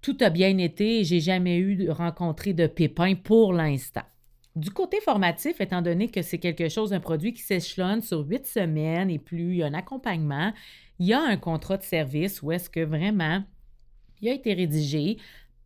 Tout 0.00 0.16
a 0.20 0.30
bien 0.30 0.56
été, 0.56 1.04
j'ai 1.04 1.20
jamais 1.20 1.58
eu 1.58 1.90
rencontré 1.90 2.54
de 2.54 2.66
pépins 2.66 3.14
pour 3.14 3.52
l'instant. 3.52 4.04
Du 4.56 4.70
côté 4.70 5.00
formatif, 5.00 5.60
étant 5.60 5.82
donné 5.82 6.08
que 6.08 6.22
c'est 6.22 6.38
quelque 6.38 6.68
chose, 6.68 6.92
un 6.92 7.00
produit 7.00 7.32
qui 7.32 7.42
s'échelonne 7.42 8.02
sur 8.02 8.20
huit 8.20 8.46
semaines 8.46 9.10
et 9.10 9.18
plus, 9.18 9.54
il 9.54 9.56
y 9.56 9.62
a 9.64 9.66
un 9.66 9.74
accompagnement, 9.74 10.52
il 11.00 11.08
y 11.08 11.12
a 11.12 11.20
un 11.20 11.36
contrat 11.36 11.76
de 11.76 11.82
service 11.82 12.40
où 12.40 12.52
est-ce 12.52 12.70
que 12.70 12.80
vraiment 12.80 13.42
il 14.20 14.28
a 14.28 14.32
été 14.32 14.54
rédigé 14.54 15.18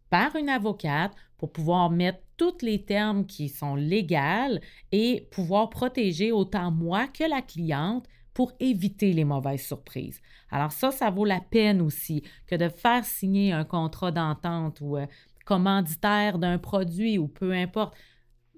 par 0.09 0.37
une 0.37 0.49
avocate 0.49 1.13
pour 1.37 1.53
pouvoir 1.53 1.91
mettre 1.91 2.21
tous 2.39 2.63
les 2.63 2.83
termes 2.83 3.27
qui 3.27 3.51
sont 3.51 3.75
légaux 3.75 4.59
et 4.91 5.29
pouvoir 5.31 5.69
protéger 5.69 6.33
autant 6.33 6.71
moi 6.71 7.09
que 7.09 7.25
la 7.29 7.43
cliente 7.43 8.07
pour 8.33 8.53
éviter 8.59 9.13
les 9.13 9.25
mauvaises 9.25 9.67
surprises. 9.67 10.21
Alors 10.51 10.73
ça, 10.73 10.93
ça 10.93 11.11
vaut 11.11 11.25
la 11.25 11.41
peine 11.41 11.83
aussi 11.83 12.23
que 12.47 12.55
de 12.55 12.69
faire 12.69 13.05
signer 13.05 13.53
un 13.53 13.65
contrat 13.65 14.13
d'entente 14.13 14.81
ou 14.81 14.97
euh, 14.97 15.07
commanditaire 15.45 16.39
d'un 16.39 16.59
produit 16.59 17.19
ou 17.19 17.29
peu 17.29 17.53
importe 17.53 17.95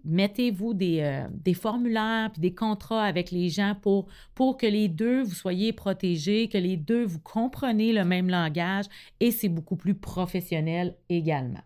mettez-vous 0.05 0.75
des, 0.75 1.01
euh, 1.01 1.29
des, 1.33 1.55
formulaires 1.55 2.31
puis 2.33 2.41
des 2.41 2.55
contrats 2.55 3.05
avec 3.05 3.31
les 3.31 3.49
gens 3.49 3.75
pour, 3.81 4.07
que 4.57 4.67
les 4.67 4.89
deux 4.89 5.23
vous 5.23 5.35
soyez 5.35 5.73
protégés, 5.73 6.49
que 6.49 6.59
les 6.59 6.77
deux 6.77 7.05
vous 7.05 7.21
compreniez 7.21 7.93
le 7.93 8.05
même 8.05 8.29
langage 8.29 8.87
et 9.21 9.31
c'est 9.31 9.49
beaucoup 9.49 9.77
plus 9.77 9.95
professionnel 9.95 10.97
également. 11.09 11.63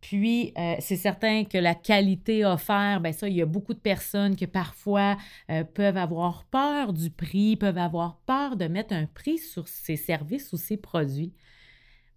Puis, 0.00 0.52
euh, 0.56 0.76
c'est 0.78 0.96
certain 0.96 1.44
que 1.44 1.58
la 1.58 1.74
qualité 1.74 2.44
offerte, 2.44 3.02
bien 3.02 3.12
ça, 3.12 3.28
il 3.28 3.36
y 3.36 3.42
a 3.42 3.46
beaucoup 3.46 3.74
de 3.74 3.80
personnes 3.80 4.36
qui 4.36 4.46
parfois 4.46 5.16
euh, 5.50 5.64
peuvent 5.64 5.96
avoir 5.96 6.44
peur 6.44 6.92
du 6.92 7.10
prix, 7.10 7.56
peuvent 7.56 7.78
avoir 7.78 8.18
peur 8.24 8.56
de 8.56 8.66
mettre 8.66 8.94
un 8.94 9.06
prix 9.06 9.38
sur 9.38 9.66
ces 9.66 9.96
services 9.96 10.52
ou 10.52 10.56
ces 10.56 10.76
produits. 10.76 11.32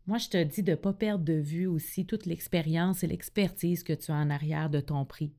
Moi, 0.07 0.17
je 0.17 0.29
te 0.29 0.43
dis 0.43 0.63
de 0.63 0.71
ne 0.71 0.75
pas 0.75 0.93
perdre 0.93 1.23
de 1.23 1.33
vue 1.33 1.67
aussi 1.67 2.05
toute 2.05 2.25
l'expérience 2.25 3.03
et 3.03 3.07
l'expertise 3.07 3.83
que 3.83 3.93
tu 3.93 4.11
as 4.11 4.15
en 4.15 4.29
arrière 4.29 4.69
de 4.69 4.79
ton 4.79 5.05
prix. 5.05 5.31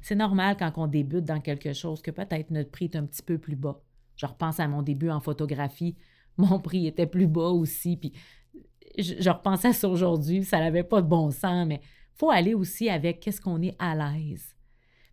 C'est 0.00 0.14
normal 0.14 0.56
quand 0.58 0.72
on 0.76 0.86
débute 0.86 1.24
dans 1.24 1.40
quelque 1.40 1.72
chose 1.72 2.02
que 2.02 2.10
peut-être 2.10 2.50
notre 2.50 2.70
prix 2.70 2.86
est 2.86 2.96
un 2.96 3.04
petit 3.04 3.22
peu 3.22 3.38
plus 3.38 3.56
bas. 3.56 3.80
Je 4.16 4.26
repense 4.26 4.60
à 4.60 4.68
mon 4.68 4.82
début 4.82 5.10
en 5.10 5.20
photographie. 5.20 5.96
Mon 6.36 6.58
prix 6.58 6.88
était 6.88 7.06
plus 7.06 7.28
bas 7.28 7.50
aussi. 7.50 7.96
Puis 7.96 8.12
je, 8.98 9.30
repense 9.30 9.64
à 9.64 9.72
ça 9.72 9.88
aujourd'hui. 9.88 10.44
Ça 10.44 10.58
n'avait 10.58 10.82
pas 10.82 11.00
de 11.00 11.06
bon 11.06 11.30
sens, 11.30 11.64
mais 11.66 11.80
il 11.82 12.18
faut 12.18 12.30
aller 12.30 12.54
aussi 12.54 12.90
avec 12.90 13.20
qu'est-ce 13.20 13.40
qu'on 13.40 13.62
est 13.62 13.76
à 13.78 13.94
l'aise. 13.94 14.56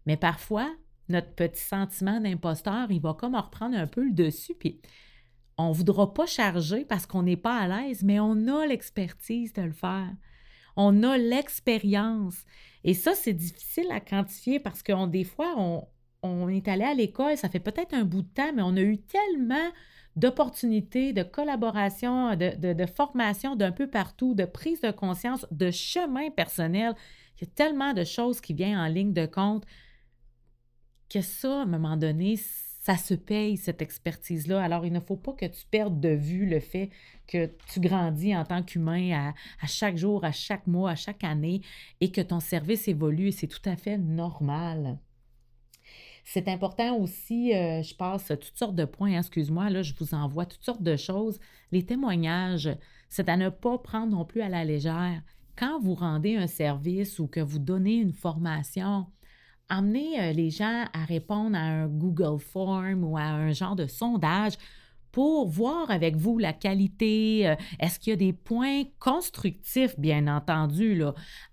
Mais 0.08 0.18
parfois, 0.18 0.74
notre 1.10 1.32
petit 1.36 1.62
sentiment 1.62 2.20
d'imposteur, 2.20 2.90
il 2.90 3.02
va 3.02 3.14
comme 3.14 3.36
reprendre 3.36 3.78
un 3.78 3.86
peu 3.86 4.04
le 4.04 4.14
dessus. 4.14 4.56
Puis 4.56 4.82
on 5.62 5.70
ne 5.70 5.76
voudra 5.76 6.14
pas 6.14 6.26
charger 6.26 6.86
parce 6.86 7.06
qu'on 7.06 7.24
n'est 7.24 7.38
pas 7.38 7.58
à 7.58 7.68
l'aise, 7.68 8.04
mais 8.04 8.20
on 8.20 8.48
a 8.48 8.66
l'expertise 8.66 9.54
de 9.54 9.64
le 9.64 9.72
faire. 9.72 10.10
On 10.76 11.04
a 11.04 11.18
l'expérience. 11.18 12.46
Et 12.84 12.94
ça, 12.94 13.14
c'est 13.14 13.34
difficile 13.34 13.88
à 13.92 14.00
quantifier 14.00 14.60
parce 14.60 14.82
que 14.82 15.06
des 15.08 15.24
fois, 15.24 15.56
on, 16.24 16.50
est 16.50 16.68
allé 16.68 16.84
à 16.84 16.94
l'école, 16.94 17.38
ça 17.38 17.50
fait 17.50 17.60
peut-être 17.60 17.94
un 17.94 18.06
bout 18.06 18.22
de 18.22 18.30
temps, 18.30 18.52
mais 18.56 18.62
on 18.62 18.76
a 18.76 18.82
eu 18.82 19.00
tellement 19.00 19.70
d'opportunités, 20.16 21.14
de 21.14 21.24
collaboration, 21.24 22.36
de, 22.36 22.74
de 22.74 22.86
formation 22.86 23.56
d'un 23.56 23.72
peu 23.72 23.88
partout, 23.88 24.36
de 24.36 24.46
prise 24.46 24.82
de 24.82 24.92
conscience, 24.92 25.46
de 25.52 25.72
chemin 25.72 26.30
personnel. 26.30 26.94
Il 27.38 27.46
y 27.46 27.48
a 27.48 27.52
tellement 27.54 27.94
de 27.94 28.04
choses 28.04 28.42
qui 28.42 28.54
viennent 28.54 28.78
en 28.78 28.88
ligne 28.88 29.14
de 29.14 29.26
compte 29.26 29.66
que 31.10 31.22
ça, 31.22 31.60
à 31.60 31.64
un 31.64 31.66
moment 31.66 31.98
donné, 31.98 32.38
ça 32.82 32.98
se 32.98 33.14
paye, 33.14 33.58
cette 33.58 33.84
expertise-là. 33.84 34.60
Alors, 34.60 34.88
il 34.88 34.92
ne 34.92 35.00
faut 35.00 35.16
pas 35.16 35.34
que 35.34 35.46
tu 35.46 35.66
perdes 35.70 36.00
de 36.00 36.10
vue 36.10 36.48
le 36.48 36.60
fait 36.60 36.90
que 37.28 37.52
tu 37.72 37.80
grandis 37.80 38.36
en 38.36 38.44
tant 38.44 38.64
qu'humain 38.64 39.34
à, 39.62 39.68
chaque 39.68 39.98
jour, 39.98 40.26
à 40.26 40.32
chaque 40.32 40.66
mois, 40.66 40.90
à 40.90 40.96
chaque 40.96 41.24
année 41.24 41.62
et 42.02 42.12
que 42.12 42.22
ton 42.22 42.40
service 42.40 42.88
évolue 42.88 43.28
et 43.28 43.32
c'est 43.32 43.46
tout 43.46 43.62
à 43.66 43.76
fait 43.76 44.00
normal. 44.00 44.98
C'est 46.26 46.48
important 46.48 46.98
aussi, 46.98 47.54
euh, 47.54 47.84
je 47.84 47.94
passe 47.94 48.28
toutes 48.28 48.58
sortes 48.58 48.76
de 48.76 48.86
points, 48.86 49.14
hein, 49.14 49.20
excuse-moi, 49.20 49.70
là, 49.70 49.84
je 49.84 49.94
vous 50.00 50.16
envoie 50.16 50.48
toutes 50.48 50.64
sortes 50.64 50.84
de 50.84 50.96
choses. 50.96 51.40
Les 51.72 51.86
témoignages, 51.86 52.76
c'est 53.10 53.30
à 53.30 53.38
ne 53.38 53.50
pas 53.50 53.78
prendre 53.78 54.16
non 54.16 54.26
plus 54.26 54.42
à 54.42 54.50
la 54.50 54.66
légère. 54.66 55.22
Quand 55.56 55.80
vous 55.80 55.94
rendez 55.94 56.36
un 56.36 56.48
service 56.48 57.20
ou 57.20 57.28
que 57.28 57.42
vous 57.42 57.60
donnez 57.60 57.96
une 57.96 58.14
formation, 58.14 59.06
amener 59.72 60.20
euh, 60.20 60.34
les 60.34 60.50
gens 60.50 60.86
à 60.94 61.06
répondre 61.06 61.58
à 61.58 61.62
un 61.62 61.88
Google 61.88 62.40
Form 62.40 63.04
ou 63.04 63.18
à 63.18 63.24
un 63.24 63.52
genre 63.54 63.76
de 63.76 63.88
sondage 63.88 64.54
pour 65.12 65.50
voir 65.50 65.92
avec 65.92 66.16
vous 66.16 66.38
la 66.38 66.54
qualité, 66.54 67.48
euh, 67.48 67.56
est-ce 67.80 68.00
qu'il 68.00 68.12
y 68.12 68.14
a 68.14 68.18
des 68.18 68.34
points 68.34 68.84
constructifs, 69.00 70.00
bien 70.00 70.28
entendu, 70.28 71.04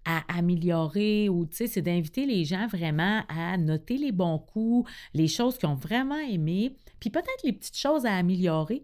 à 0.04 0.22
améliorer 0.28 1.28
ou, 1.28 1.48
c'est 1.50 1.82
d'inviter 1.82 2.26
les 2.26 2.44
gens 2.44 2.66
vraiment 2.66 3.22
à 3.28 3.56
noter 3.56 3.96
les 3.96 4.12
bons 4.12 4.38
coups, 4.38 4.88
les 5.14 5.28
choses 5.28 5.58
qu'ils 5.58 5.68
ont 5.68 5.74
vraiment 5.74 6.18
aimées, 6.18 6.76
puis 7.00 7.10
peut-être 7.10 7.42
les 7.44 7.52
petites 7.52 7.78
choses 7.78 8.06
à 8.06 8.14
améliorer. 8.14 8.82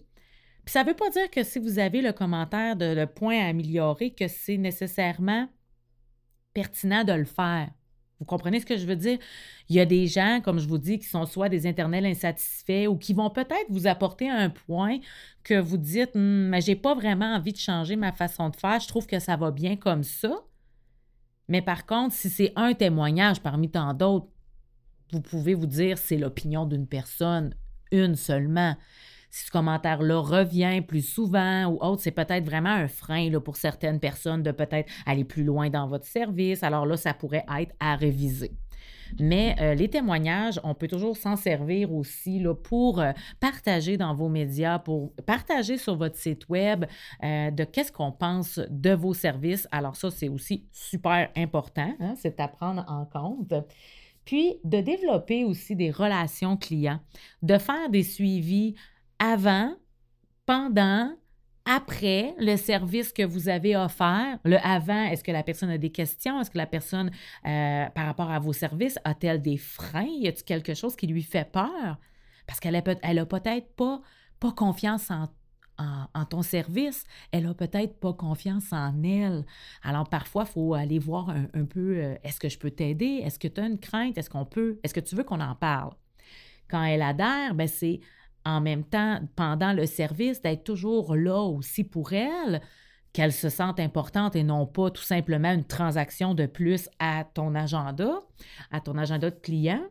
Ça 0.66 0.82
ne 0.82 0.88
veut 0.88 0.96
pas 0.96 1.10
dire 1.10 1.30
que 1.30 1.42
si 1.42 1.58
vous 1.58 1.78
avez 1.78 2.00
le 2.00 2.12
commentaire 2.12 2.74
de 2.74 2.86
le 2.86 3.06
point 3.06 3.38
à 3.38 3.48
améliorer, 3.48 4.10
que 4.10 4.28
c'est 4.28 4.56
nécessairement 4.56 5.48
pertinent 6.52 7.04
de 7.04 7.12
le 7.12 7.26
faire. 7.26 7.70
Vous 8.20 8.24
comprenez 8.24 8.60
ce 8.60 8.66
que 8.66 8.76
je 8.76 8.86
veux 8.86 8.96
dire? 8.96 9.18
Il 9.68 9.76
y 9.76 9.80
a 9.80 9.86
des 9.86 10.06
gens, 10.06 10.40
comme 10.42 10.58
je 10.58 10.68
vous 10.68 10.78
dis, 10.78 10.98
qui 10.98 11.06
sont 11.06 11.26
soit 11.26 11.48
des 11.48 11.66
internels 11.66 12.06
insatisfaits 12.06 12.86
ou 12.86 12.96
qui 12.96 13.12
vont 13.12 13.30
peut-être 13.30 13.66
vous 13.68 13.86
apporter 13.86 14.30
un 14.30 14.50
point 14.50 14.98
que 15.42 15.58
vous 15.58 15.76
dites 15.76 16.14
hum, 16.14 16.48
mais 16.48 16.60
j'ai 16.60 16.76
pas 16.76 16.94
vraiment 16.94 17.34
envie 17.34 17.52
de 17.52 17.58
changer 17.58 17.96
ma 17.96 18.12
façon 18.12 18.48
de 18.48 18.56
faire, 18.56 18.80
je 18.80 18.88
trouve 18.88 19.06
que 19.06 19.18
ça 19.18 19.36
va 19.36 19.50
bien 19.50 19.76
comme 19.76 20.02
ça. 20.04 20.44
Mais 21.48 21.60
par 21.60 21.86
contre, 21.86 22.14
si 22.14 22.30
c'est 22.30 22.52
un 22.56 22.72
témoignage 22.72 23.40
parmi 23.40 23.70
tant 23.70 23.92
d'autres, 23.92 24.28
vous 25.12 25.20
pouvez 25.20 25.54
vous 25.54 25.66
dire 25.66 25.98
c'est 25.98 26.16
l'opinion 26.16 26.66
d'une 26.66 26.86
personne, 26.86 27.54
une 27.92 28.16
seulement 28.16 28.76
si 29.34 29.46
ce 29.46 29.50
commentaire-là 29.50 30.20
revient 30.20 30.80
plus 30.80 31.02
souvent 31.02 31.64
ou 31.64 31.82
autre, 31.82 32.00
c'est 32.00 32.12
peut-être 32.12 32.44
vraiment 32.44 32.70
un 32.70 32.86
frein 32.86 33.30
là, 33.30 33.40
pour 33.40 33.56
certaines 33.56 33.98
personnes 33.98 34.44
de 34.44 34.52
peut-être 34.52 34.88
aller 35.06 35.24
plus 35.24 35.42
loin 35.42 35.70
dans 35.70 35.88
votre 35.88 36.06
service. 36.06 36.62
Alors 36.62 36.86
là, 36.86 36.96
ça 36.96 37.14
pourrait 37.14 37.44
être 37.58 37.74
à 37.80 37.96
réviser. 37.96 38.52
Mais 39.18 39.56
euh, 39.60 39.74
les 39.74 39.90
témoignages, 39.90 40.60
on 40.62 40.76
peut 40.76 40.86
toujours 40.86 41.16
s'en 41.16 41.34
servir 41.34 41.92
aussi 41.92 42.38
là, 42.38 42.54
pour 42.54 43.00
euh, 43.00 43.10
partager 43.40 43.96
dans 43.96 44.14
vos 44.14 44.28
médias, 44.28 44.78
pour 44.78 45.12
partager 45.26 45.78
sur 45.78 45.96
votre 45.96 46.16
site 46.16 46.48
web 46.48 46.84
euh, 47.24 47.50
de 47.50 47.64
qu'est-ce 47.64 47.90
qu'on 47.90 48.12
pense 48.12 48.60
de 48.70 48.92
vos 48.92 49.14
services. 49.14 49.66
Alors 49.72 49.96
ça, 49.96 50.12
c'est 50.12 50.28
aussi 50.28 50.64
super 50.70 51.28
important, 51.36 51.92
hein, 51.98 52.14
c'est 52.16 52.38
à 52.38 52.46
prendre 52.46 52.84
en 52.86 53.04
compte. 53.04 53.52
Puis 54.24 54.54
de 54.62 54.80
développer 54.80 55.44
aussi 55.44 55.74
des 55.74 55.90
relations 55.90 56.56
clients, 56.56 57.00
de 57.42 57.58
faire 57.58 57.90
des 57.90 58.04
suivis 58.04 58.76
avant, 59.18 59.74
pendant, 60.46 61.14
après 61.64 62.34
le 62.38 62.56
service 62.56 63.12
que 63.12 63.22
vous 63.22 63.48
avez 63.48 63.76
offert, 63.76 64.38
le 64.44 64.58
avant, 64.64 65.04
est-ce 65.04 65.24
que 65.24 65.32
la 65.32 65.42
personne 65.42 65.70
a 65.70 65.78
des 65.78 65.90
questions? 65.90 66.40
Est-ce 66.40 66.50
que 66.50 66.58
la 66.58 66.66
personne, 66.66 67.10
euh, 67.46 67.86
par 67.94 68.06
rapport 68.06 68.30
à 68.30 68.38
vos 68.38 68.52
services, 68.52 68.98
a-t-elle 69.04 69.40
des 69.40 69.56
freins? 69.56 70.06
Y 70.20 70.28
a-t-il 70.28 70.44
quelque 70.44 70.74
chose 70.74 70.94
qui 70.94 71.06
lui 71.06 71.22
fait 71.22 71.50
peur? 71.50 71.98
Parce 72.46 72.60
qu'elle 72.60 72.74
n'a 72.74 72.82
peut-être 72.82 73.74
pas, 73.74 74.02
confiance 74.54 75.10
en, 75.10 75.30
en, 75.78 76.24
ton 76.26 76.42
service, 76.42 77.04
elle 77.32 77.46
a 77.46 77.54
peut-être 77.54 77.98
pas 77.98 78.12
confiance 78.12 78.74
en 78.74 79.02
elle. 79.02 79.46
Alors 79.82 80.06
parfois, 80.06 80.44
il 80.46 80.52
faut 80.52 80.74
aller 80.74 80.98
voir 80.98 81.30
un, 81.30 81.64
peu, 81.64 81.96
euh, 81.96 82.14
est-ce 82.22 82.38
que 82.38 82.50
je 82.50 82.58
peux 82.58 82.70
t'aider? 82.70 83.22
Est-ce 83.24 83.38
que 83.38 83.48
tu 83.48 83.60
as 83.62 83.66
une 83.66 83.78
crainte? 83.78 84.18
Est-ce 84.18 84.28
qu'on 84.28 84.44
peut? 84.44 84.78
Est-ce 84.82 84.92
que 84.92 85.00
tu 85.00 85.14
veux 85.16 85.24
qu'on 85.24 85.40
en 85.40 85.54
parle? 85.54 85.94
Quand 86.68 86.82
elle 86.82 87.00
adhère, 87.00 87.54
ben 87.54 87.68
c'est 87.68 88.00
en 88.44 88.60
même 88.60 88.84
temps, 88.84 89.20
pendant 89.36 89.72
le 89.72 89.86
service, 89.86 90.42
d'être 90.42 90.64
toujours 90.64 91.16
là 91.16 91.40
aussi 91.40 91.84
pour 91.84 92.12
elle, 92.12 92.60
qu'elle 93.12 93.32
se 93.32 93.48
sente 93.48 93.80
importante 93.80 94.36
et 94.36 94.42
non 94.42 94.66
pas 94.66 94.90
tout 94.90 95.02
simplement 95.02 95.52
une 95.52 95.64
transaction 95.64 96.34
de 96.34 96.46
plus 96.46 96.88
à 96.98 97.24
ton 97.24 97.54
agenda, 97.54 98.22
à 98.70 98.80
ton 98.80 98.98
agenda 98.98 99.30
de 99.30 99.38
client. 99.38 99.82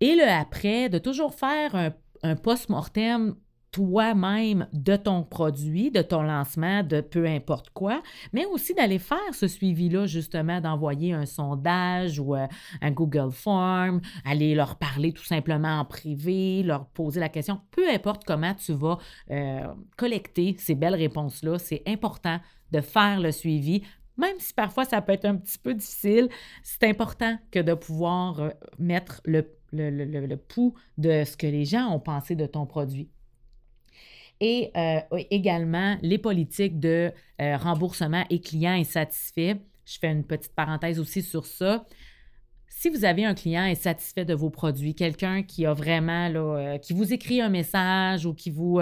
Et 0.00 0.16
le 0.16 0.28
après, 0.28 0.88
de 0.88 0.98
toujours 0.98 1.34
faire 1.34 1.74
un, 1.74 1.90
un 2.22 2.36
post-mortem 2.36 3.36
toi-même 3.72 4.68
de 4.74 4.96
ton 4.96 5.24
produit, 5.24 5.90
de 5.90 6.02
ton 6.02 6.22
lancement, 6.22 6.82
de 6.82 7.00
peu 7.00 7.26
importe 7.26 7.70
quoi, 7.70 8.02
mais 8.34 8.44
aussi 8.44 8.74
d'aller 8.74 8.98
faire 8.98 9.32
ce 9.32 9.48
suivi-là, 9.48 10.06
justement, 10.06 10.60
d'envoyer 10.60 11.14
un 11.14 11.24
sondage 11.24 12.20
ou 12.20 12.36
euh, 12.36 12.46
un 12.82 12.90
Google 12.90 13.32
Form, 13.32 14.02
aller 14.26 14.54
leur 14.54 14.76
parler 14.76 15.12
tout 15.12 15.24
simplement 15.24 15.80
en 15.80 15.84
privé, 15.86 16.62
leur 16.62 16.86
poser 16.86 17.18
la 17.18 17.30
question, 17.30 17.60
peu 17.70 17.88
importe 17.88 18.24
comment 18.26 18.54
tu 18.54 18.74
vas 18.74 18.98
euh, 19.30 19.66
collecter 19.96 20.54
ces 20.58 20.74
belles 20.74 20.94
réponses-là, 20.94 21.58
c'est 21.58 21.82
important 21.86 22.38
de 22.72 22.80
faire 22.82 23.20
le 23.20 23.32
suivi. 23.32 23.82
Même 24.18 24.36
si 24.38 24.52
parfois 24.52 24.84
ça 24.84 25.00
peut 25.00 25.12
être 25.12 25.24
un 25.24 25.36
petit 25.36 25.58
peu 25.58 25.72
difficile, 25.72 26.28
c'est 26.62 26.84
important 26.84 27.38
que 27.50 27.60
de 27.60 27.72
pouvoir 27.72 28.38
euh, 28.38 28.50
mettre 28.78 29.22
le, 29.24 29.50
le, 29.72 30.04
le 30.04 30.36
pouls 30.36 30.74
de 30.98 31.24
ce 31.24 31.38
que 31.38 31.46
les 31.46 31.64
gens 31.64 31.90
ont 31.90 32.00
pensé 32.00 32.36
de 32.36 32.44
ton 32.44 32.66
produit 32.66 33.08
et 34.42 34.72
euh, 34.76 35.00
également 35.30 35.96
les 36.02 36.18
politiques 36.18 36.80
de 36.80 37.12
euh, 37.40 37.56
remboursement 37.56 38.24
et 38.28 38.40
client 38.40 38.72
insatisfait. 38.72 39.60
Je 39.86 39.98
fais 40.00 40.10
une 40.10 40.24
petite 40.24 40.54
parenthèse 40.54 40.98
aussi 40.98 41.22
sur 41.22 41.46
ça. 41.46 41.84
Si 42.66 42.88
vous 42.88 43.04
avez 43.04 43.24
un 43.24 43.34
client 43.34 43.62
insatisfait 43.62 44.24
de 44.24 44.34
vos 44.34 44.50
produits, 44.50 44.96
quelqu'un 44.96 45.44
qui 45.44 45.64
a 45.64 45.72
vraiment, 45.72 46.28
là, 46.28 46.40
euh, 46.40 46.78
qui 46.78 46.92
vous 46.92 47.12
écrit 47.12 47.40
un 47.40 47.50
message 47.50 48.26
ou 48.26 48.34
qui 48.34 48.50
vous, 48.50 48.80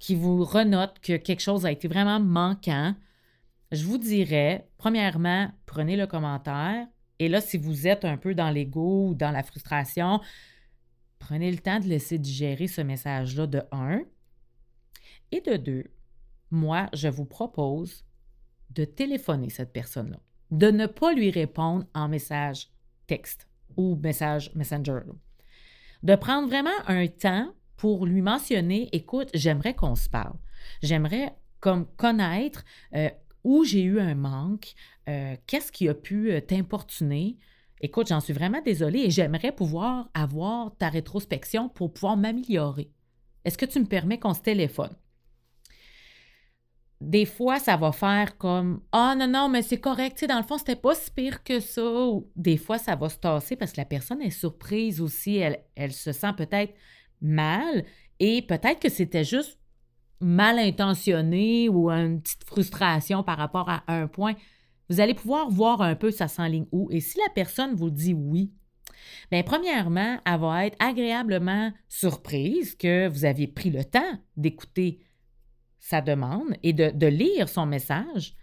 qui 0.00 0.16
vous 0.16 0.44
renote 0.44 0.98
que 1.00 1.16
quelque 1.16 1.40
chose 1.40 1.64
a 1.64 1.70
été 1.70 1.86
vraiment 1.86 2.18
manquant, 2.18 2.94
je 3.70 3.84
vous 3.84 3.98
dirais, 3.98 4.66
premièrement, 4.76 5.52
prenez 5.66 5.96
le 5.96 6.08
commentaire. 6.08 6.86
Et 7.20 7.28
là, 7.28 7.40
si 7.40 7.58
vous 7.58 7.86
êtes 7.86 8.04
un 8.04 8.16
peu 8.16 8.34
dans 8.34 8.50
l'ego 8.50 9.10
ou 9.10 9.14
dans 9.14 9.30
la 9.30 9.44
frustration, 9.44 10.20
prenez 11.20 11.52
le 11.52 11.58
temps 11.58 11.78
de 11.78 11.86
laisser 11.86 12.18
digérer 12.18 12.66
ce 12.66 12.80
message-là 12.80 13.46
de 13.46 13.62
un. 13.70 14.02
De 15.44 15.56
deux, 15.56 15.84
moi, 16.50 16.88
je 16.94 17.08
vous 17.08 17.26
propose 17.26 18.04
de 18.70 18.84
téléphoner 18.84 19.50
cette 19.50 19.72
personne-là, 19.72 20.18
de 20.50 20.70
ne 20.70 20.86
pas 20.86 21.12
lui 21.12 21.30
répondre 21.30 21.84
en 21.94 22.08
message 22.08 22.68
texte 23.06 23.46
ou 23.76 23.96
message 23.96 24.50
Messenger. 24.54 25.00
De 26.02 26.14
prendre 26.14 26.48
vraiment 26.48 26.70
un 26.86 27.06
temps 27.06 27.52
pour 27.76 28.06
lui 28.06 28.22
mentionner, 28.22 28.88
écoute, 28.92 29.28
j'aimerais 29.34 29.74
qu'on 29.74 29.94
se 29.94 30.08
parle. 30.08 30.36
J'aimerais 30.82 31.36
comme 31.60 31.86
connaître 31.96 32.64
euh, 32.94 33.10
où 33.44 33.64
j'ai 33.64 33.82
eu 33.82 34.00
un 34.00 34.14
manque, 34.14 34.74
euh, 35.08 35.36
qu'est-ce 35.46 35.70
qui 35.70 35.88
a 35.88 35.94
pu 35.94 36.32
euh, 36.32 36.40
t'importuner. 36.40 37.36
Écoute, 37.82 38.08
j'en 38.08 38.20
suis 38.20 38.32
vraiment 38.32 38.62
désolée 38.62 39.00
et 39.00 39.10
j'aimerais 39.10 39.52
pouvoir 39.52 40.08
avoir 40.14 40.74
ta 40.76 40.88
rétrospection 40.88 41.68
pour 41.68 41.92
pouvoir 41.92 42.16
m'améliorer. 42.16 42.90
Est-ce 43.44 43.58
que 43.58 43.66
tu 43.66 43.78
me 43.80 43.86
permets 43.86 44.18
qu'on 44.18 44.34
se 44.34 44.40
téléphone? 44.40 44.96
Des 47.00 47.26
fois, 47.26 47.58
ça 47.58 47.76
va 47.76 47.92
faire 47.92 48.38
comme 48.38 48.80
Ah 48.92 49.14
non, 49.16 49.26
non, 49.26 49.48
mais 49.48 49.62
c'est 49.62 49.80
correct, 49.80 50.24
dans 50.26 50.38
le 50.38 50.42
fond, 50.42 50.58
c'était 50.58 50.76
pas 50.76 50.94
si 50.94 51.10
pire 51.10 51.42
que 51.44 51.60
ça. 51.60 51.82
des 52.34 52.56
fois, 52.56 52.78
ça 52.78 52.96
va 52.96 53.08
se 53.08 53.18
tasser 53.18 53.56
parce 53.56 53.72
que 53.72 53.78
la 53.78 53.84
personne 53.84 54.22
est 54.22 54.30
surprise 54.30 55.00
aussi. 55.00 55.36
Elle, 55.36 55.60
elle 55.74 55.92
se 55.92 56.12
sent 56.12 56.32
peut-être 56.36 56.74
mal 57.20 57.84
et 58.18 58.42
peut-être 58.42 58.80
que 58.80 58.88
c'était 58.88 59.24
juste 59.24 59.58
mal 60.20 60.58
intentionné 60.58 61.68
ou 61.68 61.90
une 61.90 62.22
petite 62.22 62.44
frustration 62.44 63.22
par 63.22 63.36
rapport 63.36 63.68
à 63.68 63.82
un 63.88 64.06
point. 64.06 64.34
Vous 64.88 65.00
allez 65.00 65.14
pouvoir 65.14 65.50
voir 65.50 65.82
un 65.82 65.96
peu 65.96 66.10
ça 66.10 66.28
s'enligne 66.28 66.66
où. 66.72 66.88
Et 66.90 67.00
si 67.00 67.18
la 67.18 67.32
personne 67.34 67.74
vous 67.74 67.90
dit 67.90 68.14
oui, 68.14 68.52
Bien, 69.30 69.42
premièrement, 69.42 70.18
elle 70.24 70.40
va 70.40 70.66
être 70.66 70.76
agréablement 70.78 71.72
surprise 71.88 72.74
que 72.74 73.08
vous 73.08 73.24
aviez 73.24 73.46
pris 73.46 73.70
le 73.70 73.84
temps 73.84 74.18
d'écouter 74.36 75.00
sa 75.88 76.00
demande 76.00 76.56
et 76.64 76.72
de, 76.72 77.06
lire 77.06 77.48
son 77.48 77.64
message. 77.64 78.34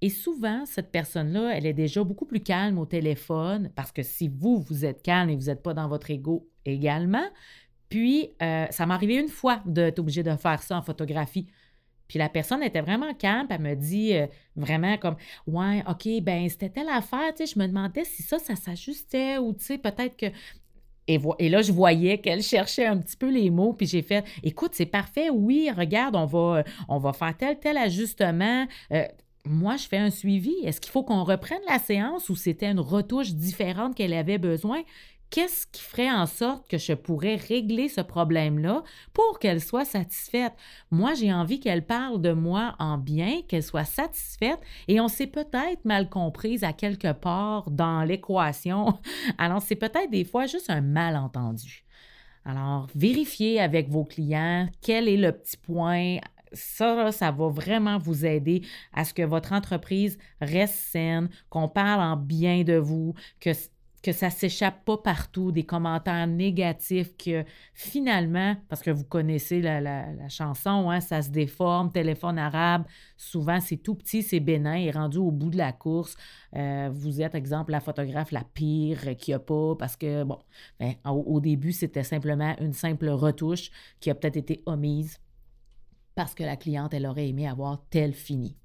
Et 0.00 0.08
souvent, 0.08 0.64
cette 0.64 0.92
personne-là, 0.92 1.56
elle 1.56 1.66
est 1.66 1.72
déjà 1.72 2.04
beaucoup 2.04 2.24
plus 2.24 2.40
calme 2.40 2.78
au 2.78 2.86
téléphone 2.86 3.70
parce 3.74 3.90
que 3.90 4.04
si 4.04 4.28
vous, 4.28 4.60
vous 4.60 4.84
êtes 4.84 5.02
calme 5.02 5.30
et 5.30 5.34
vous 5.34 5.46
n'êtes 5.46 5.62
pas 5.62 5.74
dans 5.74 5.88
votre 5.88 6.12
ego 6.12 6.48
également, 6.64 7.26
puis 7.88 8.30
euh, 8.40 8.66
ça 8.70 8.86
m'est 8.86 8.94
arrivé 8.94 9.16
une 9.16 9.28
fois 9.28 9.60
d'être 9.66 9.98
obligé 9.98 10.22
de 10.22 10.36
faire 10.36 10.62
ça 10.62 10.76
en 10.76 10.82
photographie. 10.82 11.48
Puis 12.06 12.20
la 12.20 12.28
personne 12.28 12.62
était 12.62 12.80
vraiment 12.80 13.12
calme, 13.14 13.48
elle 13.50 13.60
me 13.60 13.74
dit 13.74 14.14
euh, 14.14 14.28
vraiment 14.54 14.96
comme 14.98 15.16
Ouais, 15.48 15.82
OK, 15.88 16.06
ben 16.22 16.48
c'était 16.48 16.70
telle 16.70 16.90
affaire, 16.90 17.34
tu 17.34 17.44
sais, 17.44 17.52
je 17.52 17.58
me 17.58 17.66
demandais 17.66 18.04
si 18.04 18.22
ça, 18.22 18.38
ça 18.38 18.54
s'ajustait 18.54 19.38
ou 19.38 19.52
tu 19.52 19.64
sais, 19.64 19.78
peut-être 19.78 20.16
que 20.16 20.26
et, 21.08 21.48
là, 21.48 21.62
je 21.62 21.72
voyais 21.72 22.18
qu'elle 22.18 22.42
cherchait 22.42 22.86
un 22.86 22.96
petit 22.98 23.16
peu 23.16 23.30
les 23.30 23.50
mots, 23.50 23.72
puis 23.72 23.86
j'ai 23.86 24.02
fait 24.02 24.24
Écoute, 24.42 24.72
c'est 24.74 24.86
parfait, 24.86 25.30
oui, 25.30 25.70
regarde, 25.76 26.14
on 26.16 26.26
va, 26.26 26.64
on 26.88 26.98
va 26.98 27.12
faire 27.12 27.36
tel, 27.36 27.58
tel 27.58 27.76
ajustement. 27.76 28.66
Euh, 28.92 29.04
moi, 29.44 29.76
je 29.76 29.88
fais 29.88 29.98
un 29.98 30.10
suivi. 30.10 30.54
Est-ce 30.62 30.80
qu'il 30.80 30.92
faut 30.92 31.02
qu'on 31.02 31.24
reprenne 31.24 31.60
la 31.68 31.78
séance 31.78 32.28
ou 32.28 32.36
c'était 32.36 32.70
une 32.70 32.80
retouche 32.80 33.32
différente 33.32 33.96
qu'elle 33.96 34.14
avait 34.14 34.38
besoin? 34.38 34.82
Qu'est-ce 35.32 35.66
qui 35.72 35.82
ferait 35.82 36.12
en 36.12 36.26
sorte 36.26 36.68
que 36.68 36.76
je 36.76 36.92
pourrais 36.92 37.36
régler 37.36 37.88
ce 37.88 38.02
problème-là 38.02 38.82
pour 39.14 39.38
qu'elle 39.38 39.62
soit 39.62 39.86
satisfaite? 39.86 40.52
Moi, 40.90 41.14
j'ai 41.14 41.32
envie 41.32 41.58
qu'elle 41.58 41.86
parle 41.86 42.20
de 42.20 42.32
moi 42.32 42.76
en 42.78 42.98
bien, 42.98 43.40
qu'elle 43.48 43.62
soit 43.62 43.86
satisfaite 43.86 44.60
et 44.88 45.00
on 45.00 45.08
s'est 45.08 45.26
peut-être 45.26 45.84
mal 45.86 46.10
comprise 46.10 46.62
à 46.62 46.74
quelque 46.74 47.12
part 47.12 47.70
dans 47.70 48.04
l'équation. 48.04 49.00
Alors, 49.38 49.62
c'est 49.62 49.74
peut-être 49.74 50.10
des 50.10 50.24
fois 50.24 50.46
juste 50.46 50.68
un 50.68 50.82
malentendu. 50.82 51.82
Alors, 52.44 52.88
vérifiez 52.94 53.58
avec 53.58 53.88
vos 53.88 54.04
clients 54.04 54.68
quel 54.82 55.08
est 55.08 55.16
le 55.16 55.32
petit 55.32 55.56
point 55.56 56.18
ça, 56.54 57.10
ça 57.12 57.30
va 57.30 57.48
vraiment 57.48 57.96
vous 57.96 58.26
aider 58.26 58.60
à 58.92 59.06
ce 59.06 59.14
que 59.14 59.22
votre 59.22 59.54
entreprise 59.54 60.18
reste 60.42 60.74
saine, 60.74 61.30
qu'on 61.48 61.66
parle 61.66 62.02
en 62.02 62.16
bien 62.16 62.62
de 62.62 62.74
vous, 62.74 63.14
que 63.40 63.52
que 64.02 64.12
ça 64.12 64.30
s'échappe 64.30 64.84
pas 64.84 64.98
partout, 64.98 65.52
des 65.52 65.62
commentaires 65.62 66.26
négatifs 66.26 67.16
que 67.16 67.44
finalement, 67.72 68.56
parce 68.68 68.82
que 68.82 68.90
vous 68.90 69.04
connaissez 69.04 69.62
la, 69.62 70.28
chanson, 70.28 70.90
hein, 70.90 71.00
ça 71.00 71.22
se 71.22 71.30
déforme, 71.30 71.92
téléphone 71.92 72.38
arabe, 72.38 72.84
souvent 73.16 73.60
c'est 73.60 73.76
tout 73.76 73.94
petit, 73.94 74.22
c'est 74.22 74.40
bénin, 74.40 74.74
et 74.74 74.90
rendu 74.90 75.18
au 75.18 75.30
bout 75.30 75.50
de 75.50 75.58
la 75.58 75.72
course, 75.72 76.16
euh, 76.56 76.90
vous 76.92 77.22
êtes, 77.22 77.34
exemple, 77.34 77.70
la 77.70 77.80
photographe 77.80 78.32
la 78.32 78.42
pire 78.42 79.16
qu'il 79.16 79.32
n'y 79.32 79.36
a 79.36 79.38
pas, 79.38 79.76
parce 79.78 79.96
que, 79.96 80.24
bon, 80.24 80.38
ben, 80.80 80.94
au, 81.04 81.40
début, 81.40 81.72
c'était 81.72 82.02
simplement 82.02 82.56
une 82.60 82.72
simple 82.72 83.08
retouche 83.08 83.70
qui 84.00 84.10
a 84.10 84.14
peut-être 84.14 84.36
été 84.36 84.62
omise 84.66 85.18
parce 86.14 86.34
que 86.34 86.42
la 86.42 86.56
cliente, 86.56 86.92
elle 86.92 87.06
aurait 87.06 87.28
aimé 87.28 87.48
avoir 87.48 87.82
tel 87.88 88.12
fini. 88.12 88.56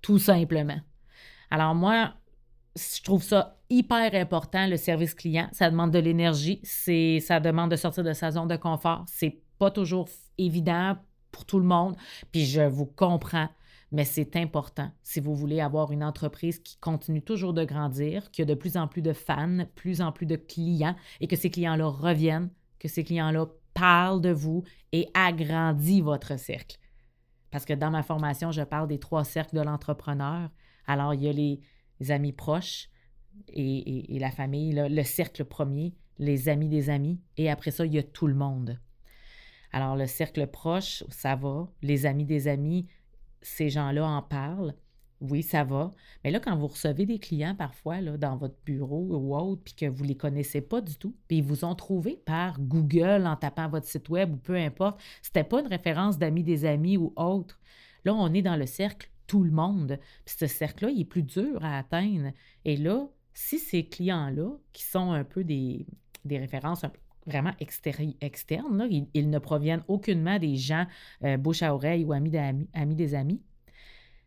Tout 0.00 0.18
simplement. 0.18 0.80
Alors 1.50 1.74
moi, 1.74 2.14
je 2.76 3.02
trouve 3.02 3.22
ça 3.22 3.58
hyper 3.70 4.14
important, 4.14 4.66
le 4.66 4.76
service 4.76 5.14
client. 5.14 5.48
Ça 5.52 5.70
demande 5.70 5.92
de 5.92 5.98
l'énergie, 5.98 6.60
c'est, 6.62 7.20
ça 7.20 7.40
demande 7.40 7.70
de 7.70 7.76
sortir 7.76 8.04
de 8.04 8.12
sa 8.12 8.32
zone 8.32 8.48
de 8.48 8.56
confort. 8.56 9.04
C'est 9.06 9.40
pas 9.58 9.70
toujours 9.70 10.08
évident 10.38 10.96
pour 11.30 11.44
tout 11.44 11.58
le 11.58 11.64
monde, 11.64 11.96
puis 12.32 12.44
je 12.44 12.60
vous 12.62 12.86
comprends, 12.86 13.48
mais 13.90 14.04
c'est 14.04 14.36
important 14.36 14.90
si 15.02 15.20
vous 15.20 15.34
voulez 15.34 15.60
avoir 15.60 15.92
une 15.92 16.04
entreprise 16.04 16.58
qui 16.58 16.76
continue 16.78 17.22
toujours 17.22 17.54
de 17.54 17.64
grandir, 17.64 18.30
qui 18.30 18.42
a 18.42 18.44
de 18.44 18.54
plus 18.54 18.76
en 18.76 18.88
plus 18.88 19.02
de 19.02 19.12
fans, 19.12 19.66
plus 19.74 20.00
en 20.00 20.12
plus 20.12 20.26
de 20.26 20.36
clients, 20.36 20.96
et 21.20 21.26
que 21.26 21.36
ces 21.36 21.50
clients-là 21.50 21.86
reviennent, 21.86 22.50
que 22.78 22.88
ces 22.88 23.04
clients-là 23.04 23.46
parlent 23.74 24.20
de 24.20 24.30
vous 24.30 24.62
et 24.92 25.08
agrandissent 25.14 26.02
votre 26.02 26.38
cercle. 26.38 26.76
Parce 27.50 27.64
que 27.64 27.72
dans 27.72 27.90
ma 27.90 28.02
formation, 28.02 28.50
je 28.50 28.62
parle 28.62 28.88
des 28.88 28.98
trois 28.98 29.24
cercles 29.24 29.56
de 29.56 29.62
l'entrepreneur. 29.62 30.50
Alors, 30.86 31.14
il 31.14 31.22
y 31.22 31.28
a 31.28 31.32
les 31.32 31.60
amis 32.10 32.32
proches 32.32 32.88
et, 33.48 34.18
la 34.18 34.30
famille, 34.30 34.72
le 34.74 35.02
cercle 35.02 35.44
premier, 35.44 35.94
les 36.18 36.48
amis 36.48 36.68
des 36.68 36.90
amis, 36.90 37.20
et 37.36 37.50
après 37.50 37.70
ça, 37.70 37.86
il 37.86 37.94
y 37.94 37.98
a 37.98 38.02
tout 38.02 38.26
le 38.26 38.34
monde. 38.34 38.78
Alors, 39.72 39.96
le 39.96 40.06
cercle 40.06 40.46
proche, 40.46 41.02
ça 41.08 41.34
va. 41.34 41.68
Les 41.82 42.06
amis 42.06 42.24
des 42.24 42.46
amis, 42.46 42.86
ces 43.42 43.70
gens-là 43.70 44.06
en 44.06 44.22
parlent. 44.22 44.74
Oui, 45.20 45.42
ça 45.42 45.64
va. 45.64 45.92
Mais 46.22 46.30
là, 46.30 46.38
quand 46.38 46.56
vous 46.56 46.66
recevez 46.66 47.06
des 47.06 47.18
clients 47.18 47.54
parfois 47.56 48.00
dans 48.02 48.36
votre 48.36 48.56
bureau 48.64 49.08
ou 49.10 49.34
autre, 49.34 49.62
puis 49.64 49.74
que 49.74 49.86
vous 49.86 50.04
ne 50.04 50.08
les 50.08 50.16
connaissez 50.16 50.60
pas 50.60 50.80
du 50.80 50.96
tout, 50.96 51.16
puis 51.26 51.38
ils 51.38 51.44
vous 51.44 51.64
ont 51.64 51.74
trouvé 51.74 52.20
par 52.24 52.60
Google 52.60 53.24
en 53.26 53.34
tapant 53.36 53.68
votre 53.68 53.86
site 53.86 54.08
web 54.10 54.34
ou 54.34 54.36
peu 54.36 54.54
importe, 54.54 55.00
c'était 55.22 55.44
pas 55.44 55.60
une 55.60 55.66
référence 55.66 56.18
d'amis 56.18 56.44
des 56.44 56.66
amis 56.66 56.96
ou 56.96 57.12
autre. 57.16 57.58
Là, 58.04 58.14
on 58.14 58.32
est 58.34 58.42
dans 58.42 58.56
le 58.56 58.66
cercle 58.66 59.10
tout 59.26 59.42
le 59.42 59.50
monde. 59.50 59.98
Puis 60.24 60.36
ce 60.38 60.46
cercle-là, 60.46 60.90
il 60.90 61.02
est 61.02 61.06
plus 61.06 61.22
dur 61.22 61.64
à 61.64 61.78
atteindre. 61.78 62.30
Et 62.64 62.76
là, 62.76 63.08
si 63.32 63.58
ces 63.58 63.84
clients-là, 63.84 64.56
qui 64.72 64.84
sont 64.84 65.12
un 65.12 65.24
peu 65.24 65.44
des, 65.44 65.86
références 66.28 66.84
vraiment 67.26 67.54
externes. 67.58 68.86
Ils, 69.14 69.30
ne 69.30 69.38
proviennent 69.38 69.82
aucunement 69.88 70.38
des 70.38 70.56
gens 70.56 70.86
euh, 71.24 71.36
bouche 71.36 71.62
à 71.62 71.74
oreille 71.74 72.04
ou 72.04 72.12
amis, 72.12 72.36
amis 72.74 72.94
des 72.94 73.14
amis. 73.14 73.42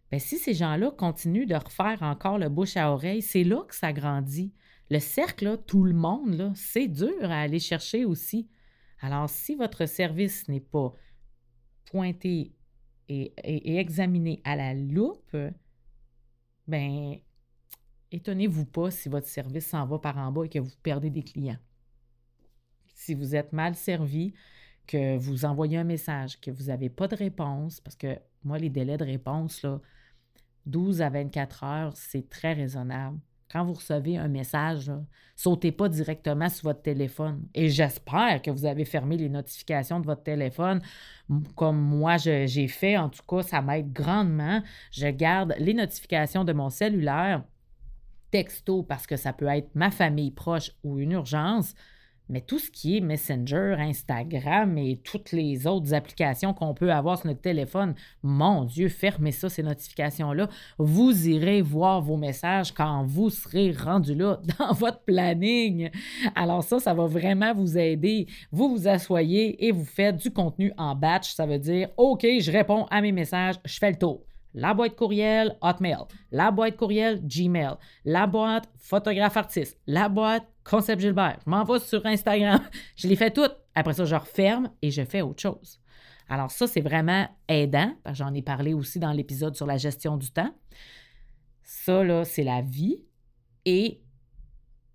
Bien, 0.10 0.19
si 0.19 0.38
ces 0.38 0.53
gens-là 0.53 0.91
continuent 0.91 1.47
de 1.47 1.55
refaire 1.55 2.01
encore 2.01 2.38
le 2.38 2.49
bouche 2.49 2.77
à 2.77 2.91
oreille, 2.91 3.21
c'est 3.21 3.43
là 3.43 3.63
que 3.67 3.75
ça 3.75 3.93
grandit. 3.93 4.53
Le 4.89 4.99
cercle, 4.99 5.60
tout 5.67 5.83
le 5.83 5.93
monde, 5.93 6.53
c'est 6.55 6.88
dur 6.88 7.23
à 7.23 7.41
aller 7.41 7.60
chercher 7.60 8.05
aussi. 8.05 8.47
Alors, 9.01 9.29
si 9.29 9.55
votre 9.55 9.86
service 9.86 10.47
n'est 10.47 10.62
pas 10.62 10.93
pointé 11.86 12.53
et, 13.09 13.33
et, 13.43 13.77
examiné 13.77 14.41
à 14.43 14.55
la 14.55 14.73
loupe, 14.73 15.35
ben 16.67 17.15
étonnez-vous 18.11 18.65
pas 18.65 18.91
si 18.91 19.09
votre 19.09 19.27
service 19.27 19.67
s'en 19.67 19.85
va 19.85 19.99
par 19.99 20.17
en 20.17 20.31
bas 20.31 20.45
et 20.45 20.49
que 20.49 20.59
vous 20.59 20.75
perdez 20.83 21.09
des 21.09 21.23
clients. 21.23 21.59
Si 22.95 23.13
vous 23.13 23.35
êtes 23.35 23.53
mal 23.53 23.75
servi, 23.75 24.33
que 24.87 25.17
vous 25.17 25.45
envoyez 25.45 25.77
un 25.77 25.83
message, 25.83 26.39
que 26.39 26.49
vous 26.49 26.65
n'avez 26.65 26.89
pas 26.89 27.07
de 27.07 27.15
réponse, 27.15 27.81
parce 27.81 27.95
que 27.95 28.17
moi, 28.43 28.57
les 28.57 28.69
délais 28.69 28.97
de 28.97 29.03
réponse, 29.03 29.61
là, 29.61 29.81
12 30.65 31.01
à 31.01 31.09
24 31.09 31.63
heures, 31.63 31.97
c'est 31.97 32.29
très 32.29 32.53
raisonnable. 32.53 33.19
Quand 33.51 33.63
vous 33.63 33.73
recevez 33.73 34.17
un 34.17 34.27
message, 34.27 34.91
sautez 35.36 35.71
pas 35.71 35.88
directement 35.88 36.49
sur 36.49 36.65
votre 36.65 36.81
téléphone. 36.81 37.47
Et 37.53 37.69
j'espère 37.69 38.41
que 38.41 38.51
vous 38.51 38.65
avez 38.65 38.83
fermé 38.83 39.15
les 39.15 39.29
notifications 39.29 39.99
de 40.01 40.05
votre 40.05 40.23
téléphone, 40.23 40.81
comme 41.55 41.79
moi 41.79 42.17
j'ai 42.17 42.67
fait. 42.67 42.97
En 42.97 43.10
tout 43.10 43.23
cas, 43.27 43.43
ça 43.43 43.62
m'aide 43.62 43.93
grandement. 43.93 44.62
Je 44.91 45.07
garde 45.07 45.55
les 45.60 45.73
notifications 45.73 46.43
de 46.43 46.51
mon 46.51 46.69
cellulaire, 46.69 47.43
texto, 48.31 48.83
parce 48.83 49.07
que 49.07 49.15
ça 49.15 49.31
peut 49.31 49.47
être 49.47 49.73
ma 49.75 49.91
famille 49.91 50.31
proche 50.31 50.71
ou 50.83 50.99
une 50.99 51.13
urgence. 51.13 51.73
Mais 52.29 52.41
tout 52.41 52.59
ce 52.59 52.69
qui 52.69 52.97
est 52.97 53.01
Messenger, 53.01 53.75
Instagram 53.79 54.77
et 54.77 54.97
toutes 55.03 55.31
les 55.31 55.67
autres 55.67 55.93
applications 55.93 56.53
qu'on 56.53 56.73
peut 56.73 56.91
avoir 56.91 57.17
sur 57.17 57.27
notre 57.27 57.41
téléphone, 57.41 57.95
mon 58.23 58.63
Dieu, 58.65 58.89
fermez 58.89 59.31
ça, 59.31 59.49
ces 59.49 59.63
notifications-là. 59.63 60.49
Vous 60.77 61.27
irez 61.27 61.61
voir 61.61 62.01
vos 62.01 62.17
messages 62.17 62.73
quand 62.73 63.03
vous 63.05 63.29
serez 63.29 63.71
rendu 63.71 64.15
là 64.15 64.39
dans 64.59 64.73
votre 64.73 65.01
planning. 65.01 65.89
Alors 66.35 66.63
ça, 66.63 66.79
ça 66.79 66.93
va 66.93 67.05
vraiment 67.05 67.53
vous 67.53 67.77
aider. 67.77 68.27
Vous 68.51 68.69
vous 68.69 68.87
asseyez 68.87 69.65
et 69.65 69.71
vous 69.71 69.85
faites 69.85 70.17
du 70.17 70.31
contenu 70.31 70.73
en 70.77 70.95
batch. 70.95 71.33
Ça 71.33 71.45
veut 71.45 71.59
dire, 71.59 71.89
OK, 71.97 72.25
je 72.39 72.51
réponds 72.51 72.85
à 72.89 73.01
mes 73.01 73.11
messages, 73.11 73.55
je 73.65 73.77
fais 73.77 73.91
le 73.91 73.97
tour 73.97 74.27
la 74.57 74.73
boîte 74.73 74.95
courriel 74.95 75.55
Hotmail, 75.61 76.05
la 76.31 76.49
boîte 76.49 76.77
courriel 76.77 77.21
Gmail, 77.25 77.75
la 78.05 78.25
boîte 78.25 78.67
photographe 78.79 79.37
artiste, 79.37 79.79
la 79.85 80.09
boîte 80.09 80.47
Concept 80.63 80.99
Gilbert. 80.99 81.37
Je 81.45 81.49
m'en 81.49 81.63
vais 81.63 81.79
sur 81.79 82.03
Instagram. 82.05 82.59
je 82.95 83.07
les 83.07 83.15
fais 83.15 83.31
toutes. 83.31 83.55
Après 83.75 83.93
ça, 83.93 84.05
je 84.05 84.15
referme 84.15 84.71
et 84.81 84.89
je 84.89 85.05
fais 85.05 85.21
autre 85.21 85.41
chose. 85.41 85.79
Alors 86.27 86.49
ça, 86.49 86.65
c'est 86.65 86.81
vraiment 86.81 87.27
aidant. 87.47 87.93
J'en 88.13 88.33
ai 88.33 88.41
parlé 88.41 88.73
aussi 88.73 88.99
dans 88.99 89.11
l'épisode 89.11 89.55
sur 89.55 89.67
la 89.67 89.77
gestion 89.77 90.17
du 90.17 90.31
temps. 90.31 90.53
Ça, 91.61 92.03
là, 92.03 92.25
c'est 92.25 92.43
la 92.43 92.61
vie. 92.61 93.05
Et 93.63 94.01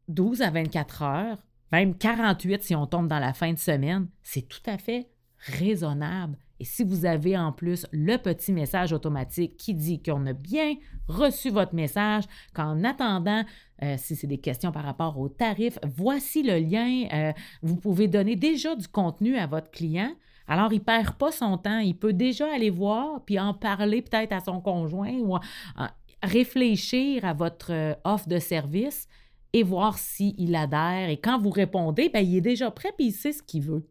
12 0.09 0.43
à 0.43 0.51
24 0.51 1.03
heures, 1.03 1.39
même 1.71 1.97
48 1.97 2.65
si 2.65 2.75
on 2.75 2.87
tombe 2.87 3.07
dans 3.07 3.21
la 3.21 3.33
fin 3.33 3.53
de 3.53 3.59
semaine, 3.59 4.09
c'est 4.23 4.49
tout 4.49 4.63
à 4.67 4.77
fait 4.77 5.09
raisonnable 5.39 6.37
et 6.63 6.65
si 6.65 6.85
vous 6.85 7.07
avez 7.07 7.37
en 7.37 7.51
plus 7.51 7.87
le 7.91 8.19
petit 8.19 8.53
message 8.53 8.93
automatique 8.93 9.57
qui 9.57 9.75
dit 9.75 10.01
qu'on 10.01 10.25
a 10.27 10.33
bien 10.33 10.77
reçu 11.09 11.51
votre 11.51 11.75
message, 11.75 12.23
qu'en 12.55 12.85
attendant, 12.85 13.43
euh, 13.83 13.97
si 13.99 14.15
c'est 14.15 14.29
des 14.29 14.39
questions 14.39 14.71
par 14.71 14.85
rapport 14.85 15.19
au 15.19 15.29
tarif, 15.29 15.81
voici 15.97 16.45
le 16.45 16.61
lien. 16.61 17.09
Euh, 17.13 17.33
vous 17.63 17.75
pouvez 17.75 18.07
donner 18.07 18.37
déjà 18.37 18.77
du 18.77 18.87
contenu 18.87 19.37
à 19.37 19.49
votre 19.49 19.73
client. 19.73 20.13
Alors, 20.47 20.73
il 20.73 20.79
ne 20.79 20.85
perd 20.85 21.17
pas 21.17 21.33
son 21.33 21.59
temps. 21.59 21.81
Il 21.81 21.99
peut 21.99 22.13
déjà 22.13 22.47
aller 22.55 22.71
voir 22.71 23.25
puis 23.25 23.41
en 23.41 23.55
parler 23.55 24.01
peut-être 24.01 24.33
à 24.33 24.39
son 24.39 24.61
conjoint 24.61 25.15
ou 25.15 25.37
réfléchir 26.23 27.25
à 27.25 27.33
votre 27.33 27.73
euh, 27.73 27.95
offre 28.05 28.29
de 28.29 28.39
service 28.39 29.09
et 29.53 29.65
voir 29.65 29.99
s'il 29.99 30.55
adhère. 30.55 31.09
Et 31.09 31.17
quand 31.17 31.41
vous 31.41 31.51
répondez, 31.51 32.09
bien, 32.09 32.21
il 32.21 32.37
est 32.37 32.41
déjà 32.41 32.71
prêt 32.71 32.93
et 33.01 33.07
il 33.07 33.13
sait 33.13 33.33
ce 33.33 33.43
qu'il 33.43 33.63
veut. 33.63 33.85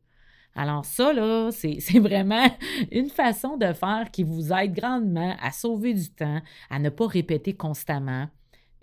Alors 0.56 0.86
ça, 0.86 1.14
là, 1.14 1.50
c'est 1.52 2.00
vraiment 2.00 2.48
une 2.92 3.10
façon 3.10 3.58
de 3.58 3.74
faire 3.74 4.10
qui 4.12 4.24
vous 4.24 4.52
aide 4.52 4.74
grandement 4.74 5.36
à 5.42 5.52
sauver 5.52 5.94
du 5.94 6.10
temps, 6.10 6.42
à 6.70 6.80
ne 6.80 6.90
pas 6.90 7.08
répéter 7.08 7.54
constamment. 7.54 8.28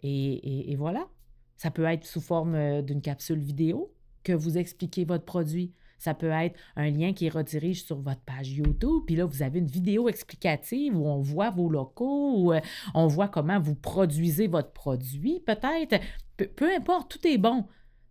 Et, 0.02 0.74
voilà, 0.78 1.08
ça 1.56 1.70
peut 1.70 1.84
être 1.84 2.06
sous 2.06 2.20
forme 2.20 2.54
euh, 2.54 2.82
d'une 2.82 3.02
capsule 3.02 3.40
vidéo 3.40 3.92
que 4.22 4.32
vous 4.32 4.58
expliquez 4.58 5.04
votre 5.04 5.24
produit. 5.24 5.72
Ça 5.98 6.14
peut 6.14 6.30
être 6.30 6.56
un 6.76 6.88
lien 6.90 7.12
qui 7.12 7.28
redirige 7.28 7.82
sur 7.82 8.00
votre 8.00 8.20
page 8.20 8.52
YouTube, 8.52 9.02
puis 9.06 9.16
là, 9.16 9.24
vous 9.24 9.42
avez 9.42 9.58
une 9.58 9.66
vidéo 9.66 10.08
explicative 10.08 10.96
où 10.96 11.08
on 11.08 11.20
voit 11.20 11.50
vos 11.50 11.68
locaux, 11.68 12.34
où 12.36 12.52
euh, 12.52 12.60
on 12.94 13.08
voit 13.08 13.26
comment 13.26 13.58
vous 13.58 13.74
produisez 13.74 14.46
votre 14.46 14.70
produit, 14.70 15.40
peut-être. 15.44 16.00
peu 16.36 16.72
importe, 16.72 17.10
tout 17.10 17.26
est 17.26 17.38
bon. 17.38 17.66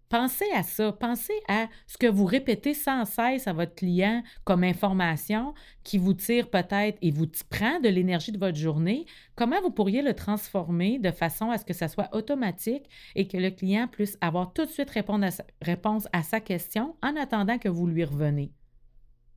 Pensez 0.10 0.50
à 0.56 0.63
ça. 0.63 0.93
Pensez 0.93 1.34
à 1.50 1.67
ce 1.86 1.98
que 1.98 2.08
vous 2.08 2.24
répétez 2.24 2.74
sans 2.74 3.04
cesse 3.04 3.46
à 3.46 3.52
votre 3.54 3.76
client 3.76 4.24
comme 4.46 4.63
information 4.63 5.54
qui 5.84 5.98
vous 5.98 6.13
tire 6.13 6.50
peut-être 6.50 6.98
et 7.02 7.12
vous 7.12 7.28
prend 7.50 7.82
de 7.82 7.89
l'énergie 7.89 8.32
de 8.32 8.38
votre 8.38 8.58
journée. 8.58 9.06
Comment 9.36 9.62
vous 9.62 9.72
pourriez 9.72 10.02
le 10.02 10.13
transformer 10.13 10.98
de 10.98 11.12
façon 11.12 11.52
à 11.52 11.58
ce 11.58 11.65
que 11.65 11.74
ça 11.74 11.89
soit 11.89 12.08
automatique 12.15 12.89
et 13.15 13.28
que 13.28 13.36
le 13.36 13.52
client 13.52 13.89
puisse 13.89 14.17
avoir 14.22 14.54
tout 14.54 14.65
de 14.65 14.70
suite 14.70 14.89
réponse 14.89 16.08
à 16.13 16.24
sa 16.24 16.39
question 16.39 16.96
en 17.04 17.17
attendant 17.17 17.58
que 17.58 17.70
vous 17.70 17.86
lui 17.86 18.06
revenez. 18.06 18.54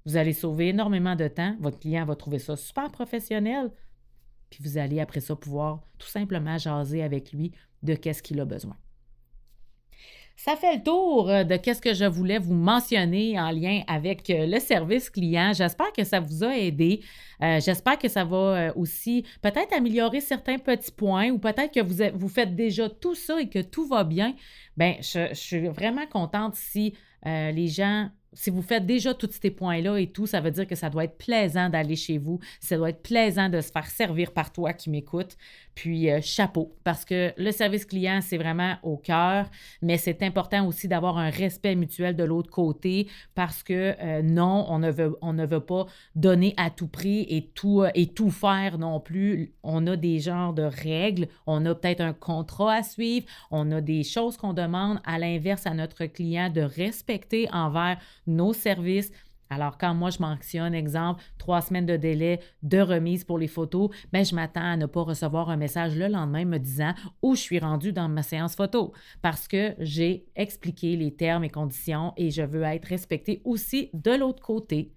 Vous 0.07 0.17
allez 0.17 0.33
sauver 0.33 0.69
énormément 0.69 1.17
de 1.17 1.27
temps. 1.27 1.57
Votre 1.59 1.81
client 1.81 2.05
va 2.05 2.15
trouver 2.15 2.39
ça 2.39 2.57
super 2.57 2.91
professionnel. 2.93 3.73
Puis 4.51 4.63
vous 4.63 4.79
allez 4.79 5.01
après 5.01 5.21
ça 5.21 5.35
pouvoir 5.35 5.83
tout 5.99 6.09
simplement 6.09 6.59
jaser 6.59 7.03
avec 7.03 7.33
lui 7.33 7.53
de 7.83 7.95
qu'est-ce 7.95 8.23
qu'il 8.23 8.41
a 8.41 8.45
besoin. 8.45 8.77
Ça 10.43 10.57
fait 10.57 10.77
le 10.77 10.83
tour 10.83 11.29
euh, 11.29 11.45
de 11.45 11.59
ce 11.63 11.83
que 11.83 11.93
je 11.93 12.07
voulais 12.07 12.39
vous 12.39 12.55
mentionner 12.55 13.39
en 13.39 13.51
lien 13.51 13.83
avec 13.87 14.31
euh, 14.31 14.47
le 14.47 14.59
service 14.59 15.11
client. 15.11 15.53
J'espère 15.53 15.93
que 15.93 16.03
ça 16.03 16.19
vous 16.19 16.43
a 16.43 16.57
aidé. 16.57 17.03
Euh, 17.43 17.61
j'espère 17.61 17.99
que 17.99 18.09
ça 18.09 18.25
va 18.25 18.75
aussi 18.75 19.27
peut-être 19.43 19.77
améliorer 19.77 20.23
certains 20.23 20.57
petits 20.57 20.93
points 20.93 21.29
ou 21.29 21.39
peut-être 21.39 21.75
que 21.75 21.81
vous, 21.81 22.19
vous 22.19 22.29
faites 22.29 22.57
déjà 22.57 22.89
tout 22.89 23.15
ça 23.15 23.39
et 23.39 23.51
que 23.51 23.59
tout 23.59 23.87
va 23.87 24.03
bien. 24.03 24.35
Bien, 24.79 24.97
je, 25.03 25.29
je 25.29 25.35
suis 25.35 25.69
vraiment 25.69 26.07
contente 26.07 26.55
si 26.55 26.95
les 27.23 27.69
gens 27.69 28.09
si 28.33 28.51
vous 28.51 28.63
faites 28.63 28.87
déjà 28.87 29.13
tous 29.15 29.31
ces 29.41 29.51
points-là 29.51 29.99
et 29.99 30.07
tout, 30.07 30.27
ça 30.27 30.41
veut 30.41 30.51
dire 30.51 30.67
que 30.67 30.75
ça 30.75 30.89
doit 30.89 31.05
être 31.05 31.19
plaisant 31.19 31.69
d'aller 31.69 31.97
chez 31.97 32.19
vous, 32.19 32.39
ça 32.61 32.77
doit 32.77 32.91
être 32.91 33.03
plaisant 33.03 33.49
de 33.49 33.61
se 33.61 33.71
faire 33.71 33.87
servir 33.87 34.33
par 34.33 34.53
toi 34.53 34.73
qui 34.73 34.91
m'écoute. 34.91 35.37
Puis 35.75 36.11
euh, 36.11 36.21
chapeau, 36.21 36.75
parce 36.85 37.05
que 37.05 37.33
le 37.37 37.53
service 37.53 37.85
client, 37.85 38.21
c'est 38.23 38.37
vraiment 38.37 38.77
au 38.83 38.97
cœur, 38.97 39.51
mais 39.83 39.97
c'est 39.97 40.23
important 40.23 40.67
aussi 40.67 40.89
d'avoir 40.89 41.19
un 41.19 41.31
respect 41.31 41.75
mutuel 41.75 42.17
de 42.17 42.25
l'autre 42.25 42.51
côté 42.51 43.09
parce 43.35 43.63
que 43.63 43.95
euh, 44.01 44.23
non, 44.23 44.67
on 44.69 44.79
ne, 44.79 44.91
veut, 44.91 45.17
on 45.23 45.33
ne 45.33 45.47
veut 45.47 45.61
pas 45.61 45.87
donner 46.15 46.55
à 46.57 46.71
tout 46.71 46.89
prix 46.89 47.27
et 47.29 47.51
tout, 47.55 47.83
euh, 47.83 47.91
et 47.95 48.09
tout 48.09 48.31
faire 48.31 48.79
non 48.79 49.01
plus. 49.01 49.55
On 49.63 49.87
a 49.87 49.97
des 49.97 50.19
genres 50.19 50.53
de 50.53 50.63
règles, 50.63 51.29
on 51.47 51.65
a 51.67 51.75
peut-être 51.75 52.01
un 52.01 52.13
contrat 52.13 52.75
à 52.75 52.83
suivre, 52.83 53.27
on 53.51 53.71
a 53.73 53.81
des 53.81 54.03
choses 54.03 54.37
qu'on 54.37 54.53
demande 54.53 55.01
à 55.05 55.19
l'inverse 55.19 55.67
à 55.67 55.75
notre 55.75 56.07
client 56.07 56.51
de 56.51 56.63
respecter 56.63 57.49
envers 57.53 57.99
nos 58.27 58.53
services. 58.53 59.13
Alors, 59.51 59.77
quand 59.79 59.95
moi, 59.95 60.11
je 60.11 60.21
mentionne, 60.21 60.75
exemple, 60.75 61.23
trois 61.37 61.61
semaines 61.61 61.87
de 61.87 61.97
délai 61.97 62.41
de 62.63 62.79
remise 62.79 63.25
pour 63.25 63.37
les 63.37 63.49
photos, 63.49 63.91
bien, 64.13 64.23
je 64.23 64.35
m'attends 64.35 64.63
à 64.63 64.77
ne 64.77 64.87
pas 64.87 65.03
recevoir 65.03 65.51
un 65.51 65.57
message 65.57 65.97
le 65.97 66.07
lendemain 66.07 66.45
me 66.45 66.59
disant 66.59 66.95
où 67.21 67.35
je 67.35 67.41
suis 67.41 67.59
rendu 67.59 67.93
dans 67.93 68.09
ma 68.09 68.23
séance 68.23 68.55
photo 68.55 68.93
parce 69.23 69.49
que 69.49 69.75
j'ai 69.81 70.27
expliqué 70.37 70.97
les 70.97 71.15
termes 71.15 71.43
et 71.43 71.51
conditions 71.51 72.13
et 72.17 72.31
je 72.31 72.43
veux 72.43 72.63
être 72.63 72.87
respectée 72.87 73.43
aussi 73.45 73.91
de 73.93 74.13
l'autre 74.13 74.43
côté. 74.43 74.93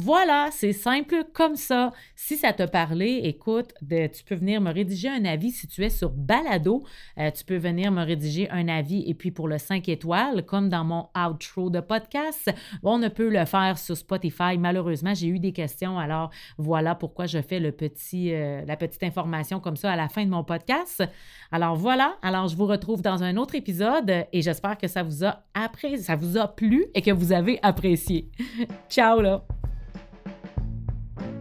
Voilà, 0.00 0.50
c'est 0.52 0.72
simple 0.72 1.24
comme 1.32 1.56
ça. 1.56 1.90
Si 2.14 2.36
ça 2.36 2.52
t'a 2.52 2.68
parlé, 2.68 3.20
écoute, 3.24 3.74
tu 3.80 4.22
peux 4.24 4.36
venir 4.36 4.60
me 4.60 4.72
rédiger 4.72 5.08
un 5.08 5.24
avis 5.24 5.50
si 5.50 5.66
tu 5.66 5.84
es 5.84 5.90
sur 5.90 6.10
Balado. 6.10 6.84
Euh, 7.18 7.32
tu 7.32 7.44
peux 7.44 7.56
venir 7.56 7.90
me 7.90 8.04
rédiger 8.04 8.48
un 8.50 8.68
avis 8.68 9.02
et 9.08 9.14
puis 9.14 9.32
pour 9.32 9.48
le 9.48 9.58
5 9.58 9.88
étoiles, 9.88 10.44
comme 10.44 10.68
dans 10.68 10.84
mon 10.84 11.08
outro 11.16 11.68
de 11.68 11.80
podcast, 11.80 12.48
on 12.84 12.98
ne 12.98 13.08
peut 13.08 13.28
le 13.28 13.44
faire 13.44 13.76
sur 13.76 13.96
Spotify. 13.96 14.56
Malheureusement, 14.56 15.14
j'ai 15.14 15.26
eu 15.26 15.40
des 15.40 15.50
questions, 15.50 15.98
alors 15.98 16.30
voilà 16.58 16.94
pourquoi 16.94 17.26
je 17.26 17.42
fais 17.42 17.58
le 17.58 17.72
petit, 17.72 18.32
euh, 18.32 18.64
la 18.66 18.76
petite 18.76 19.02
information 19.02 19.58
comme 19.58 19.76
ça 19.76 19.90
à 19.90 19.96
la 19.96 20.08
fin 20.08 20.24
de 20.24 20.30
mon 20.30 20.44
podcast. 20.44 21.02
Alors 21.50 21.74
voilà, 21.74 22.18
alors 22.22 22.46
je 22.46 22.54
vous 22.54 22.66
retrouve 22.66 23.02
dans 23.02 23.24
un 23.24 23.36
autre 23.36 23.56
épisode 23.56 24.26
et 24.32 24.42
j'espère 24.42 24.78
que 24.78 24.86
ça 24.86 25.02
vous 25.02 25.24
a 25.24 25.42
apprécié, 25.54 25.98
ça 25.98 26.14
vous 26.14 26.38
a 26.38 26.46
plu 26.46 26.86
et 26.94 27.02
que 27.02 27.10
vous 27.10 27.32
avez 27.32 27.58
apprécié. 27.62 28.30
Ciao 28.88 29.20
là! 29.20 29.57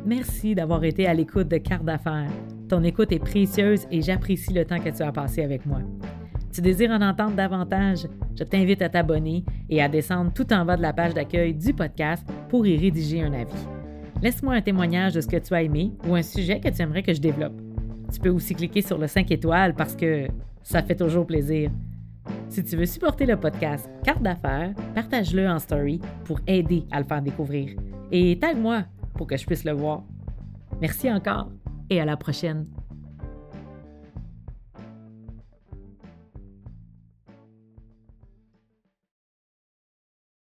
Merci 0.07 0.55
d'avoir 0.55 0.85
été 0.85 1.05
à 1.05 1.13
l'écoute 1.13 1.49
de 1.49 1.57
Carte 1.57 1.83
d'affaires. 1.83 2.31
Ton 2.69 2.81
écoute 2.81 3.11
est 3.11 3.19
précieuse 3.19 3.85
et 3.91 4.01
j'apprécie 4.01 4.53
le 4.53 4.63
temps 4.63 4.79
que 4.79 4.87
tu 4.87 5.03
as 5.03 5.11
passé 5.11 5.43
avec 5.43 5.65
moi. 5.65 5.79
tu 6.53 6.61
désires 6.61 6.91
en 6.91 7.01
entendre 7.01 7.35
davantage, 7.35 8.07
je 8.39 8.45
t'invite 8.45 8.81
à 8.81 8.87
t'abonner 8.87 9.43
et 9.69 9.81
à 9.81 9.89
descendre 9.89 10.31
tout 10.31 10.53
en 10.53 10.63
bas 10.63 10.77
de 10.77 10.81
la 10.81 10.93
page 10.93 11.13
d'accueil 11.13 11.53
du 11.53 11.73
podcast 11.73 12.25
pour 12.47 12.65
y 12.65 12.77
rédiger 12.77 13.21
un 13.21 13.33
avis. 13.33 13.67
Laisse-moi 14.23 14.53
un 14.53 14.61
témoignage 14.61 15.13
de 15.13 15.19
ce 15.19 15.27
que 15.27 15.35
tu 15.35 15.53
as 15.53 15.63
aimé 15.63 15.91
ou 16.07 16.15
un 16.15 16.23
sujet 16.23 16.61
que 16.61 16.69
tu 16.69 16.81
aimerais 16.81 17.03
que 17.03 17.13
je 17.13 17.19
développe. 17.19 17.59
Tu 18.13 18.21
peux 18.21 18.29
aussi 18.29 18.55
cliquer 18.55 18.81
sur 18.81 18.97
le 18.97 19.07
5 19.07 19.29
étoiles 19.29 19.75
parce 19.75 19.93
que 19.93 20.29
ça 20.63 20.83
fait 20.83 20.95
toujours 20.95 21.27
plaisir. 21.27 21.69
Si 22.47 22.63
tu 22.63 22.77
veux 22.77 22.85
supporter 22.85 23.25
le 23.25 23.35
podcast 23.35 23.89
Carte 24.05 24.23
d'affaires, 24.23 24.73
partage-le 24.95 25.49
en 25.49 25.59
story 25.59 25.99
pour 26.23 26.39
aider 26.47 26.85
à 26.91 26.99
le 27.01 27.05
faire 27.05 27.21
découvrir. 27.21 27.75
Et 28.09 28.39
tag-moi 28.39 28.85
pour 29.17 29.27
que 29.27 29.35
je 29.35 29.45
puisse 29.45 29.65
le 29.65 29.73
voir. 29.73 30.03
Merci 30.79 31.11
encore 31.11 31.49
et 31.89 31.99
à 31.99 32.05
la 32.05 32.17
prochaine. 32.17 32.67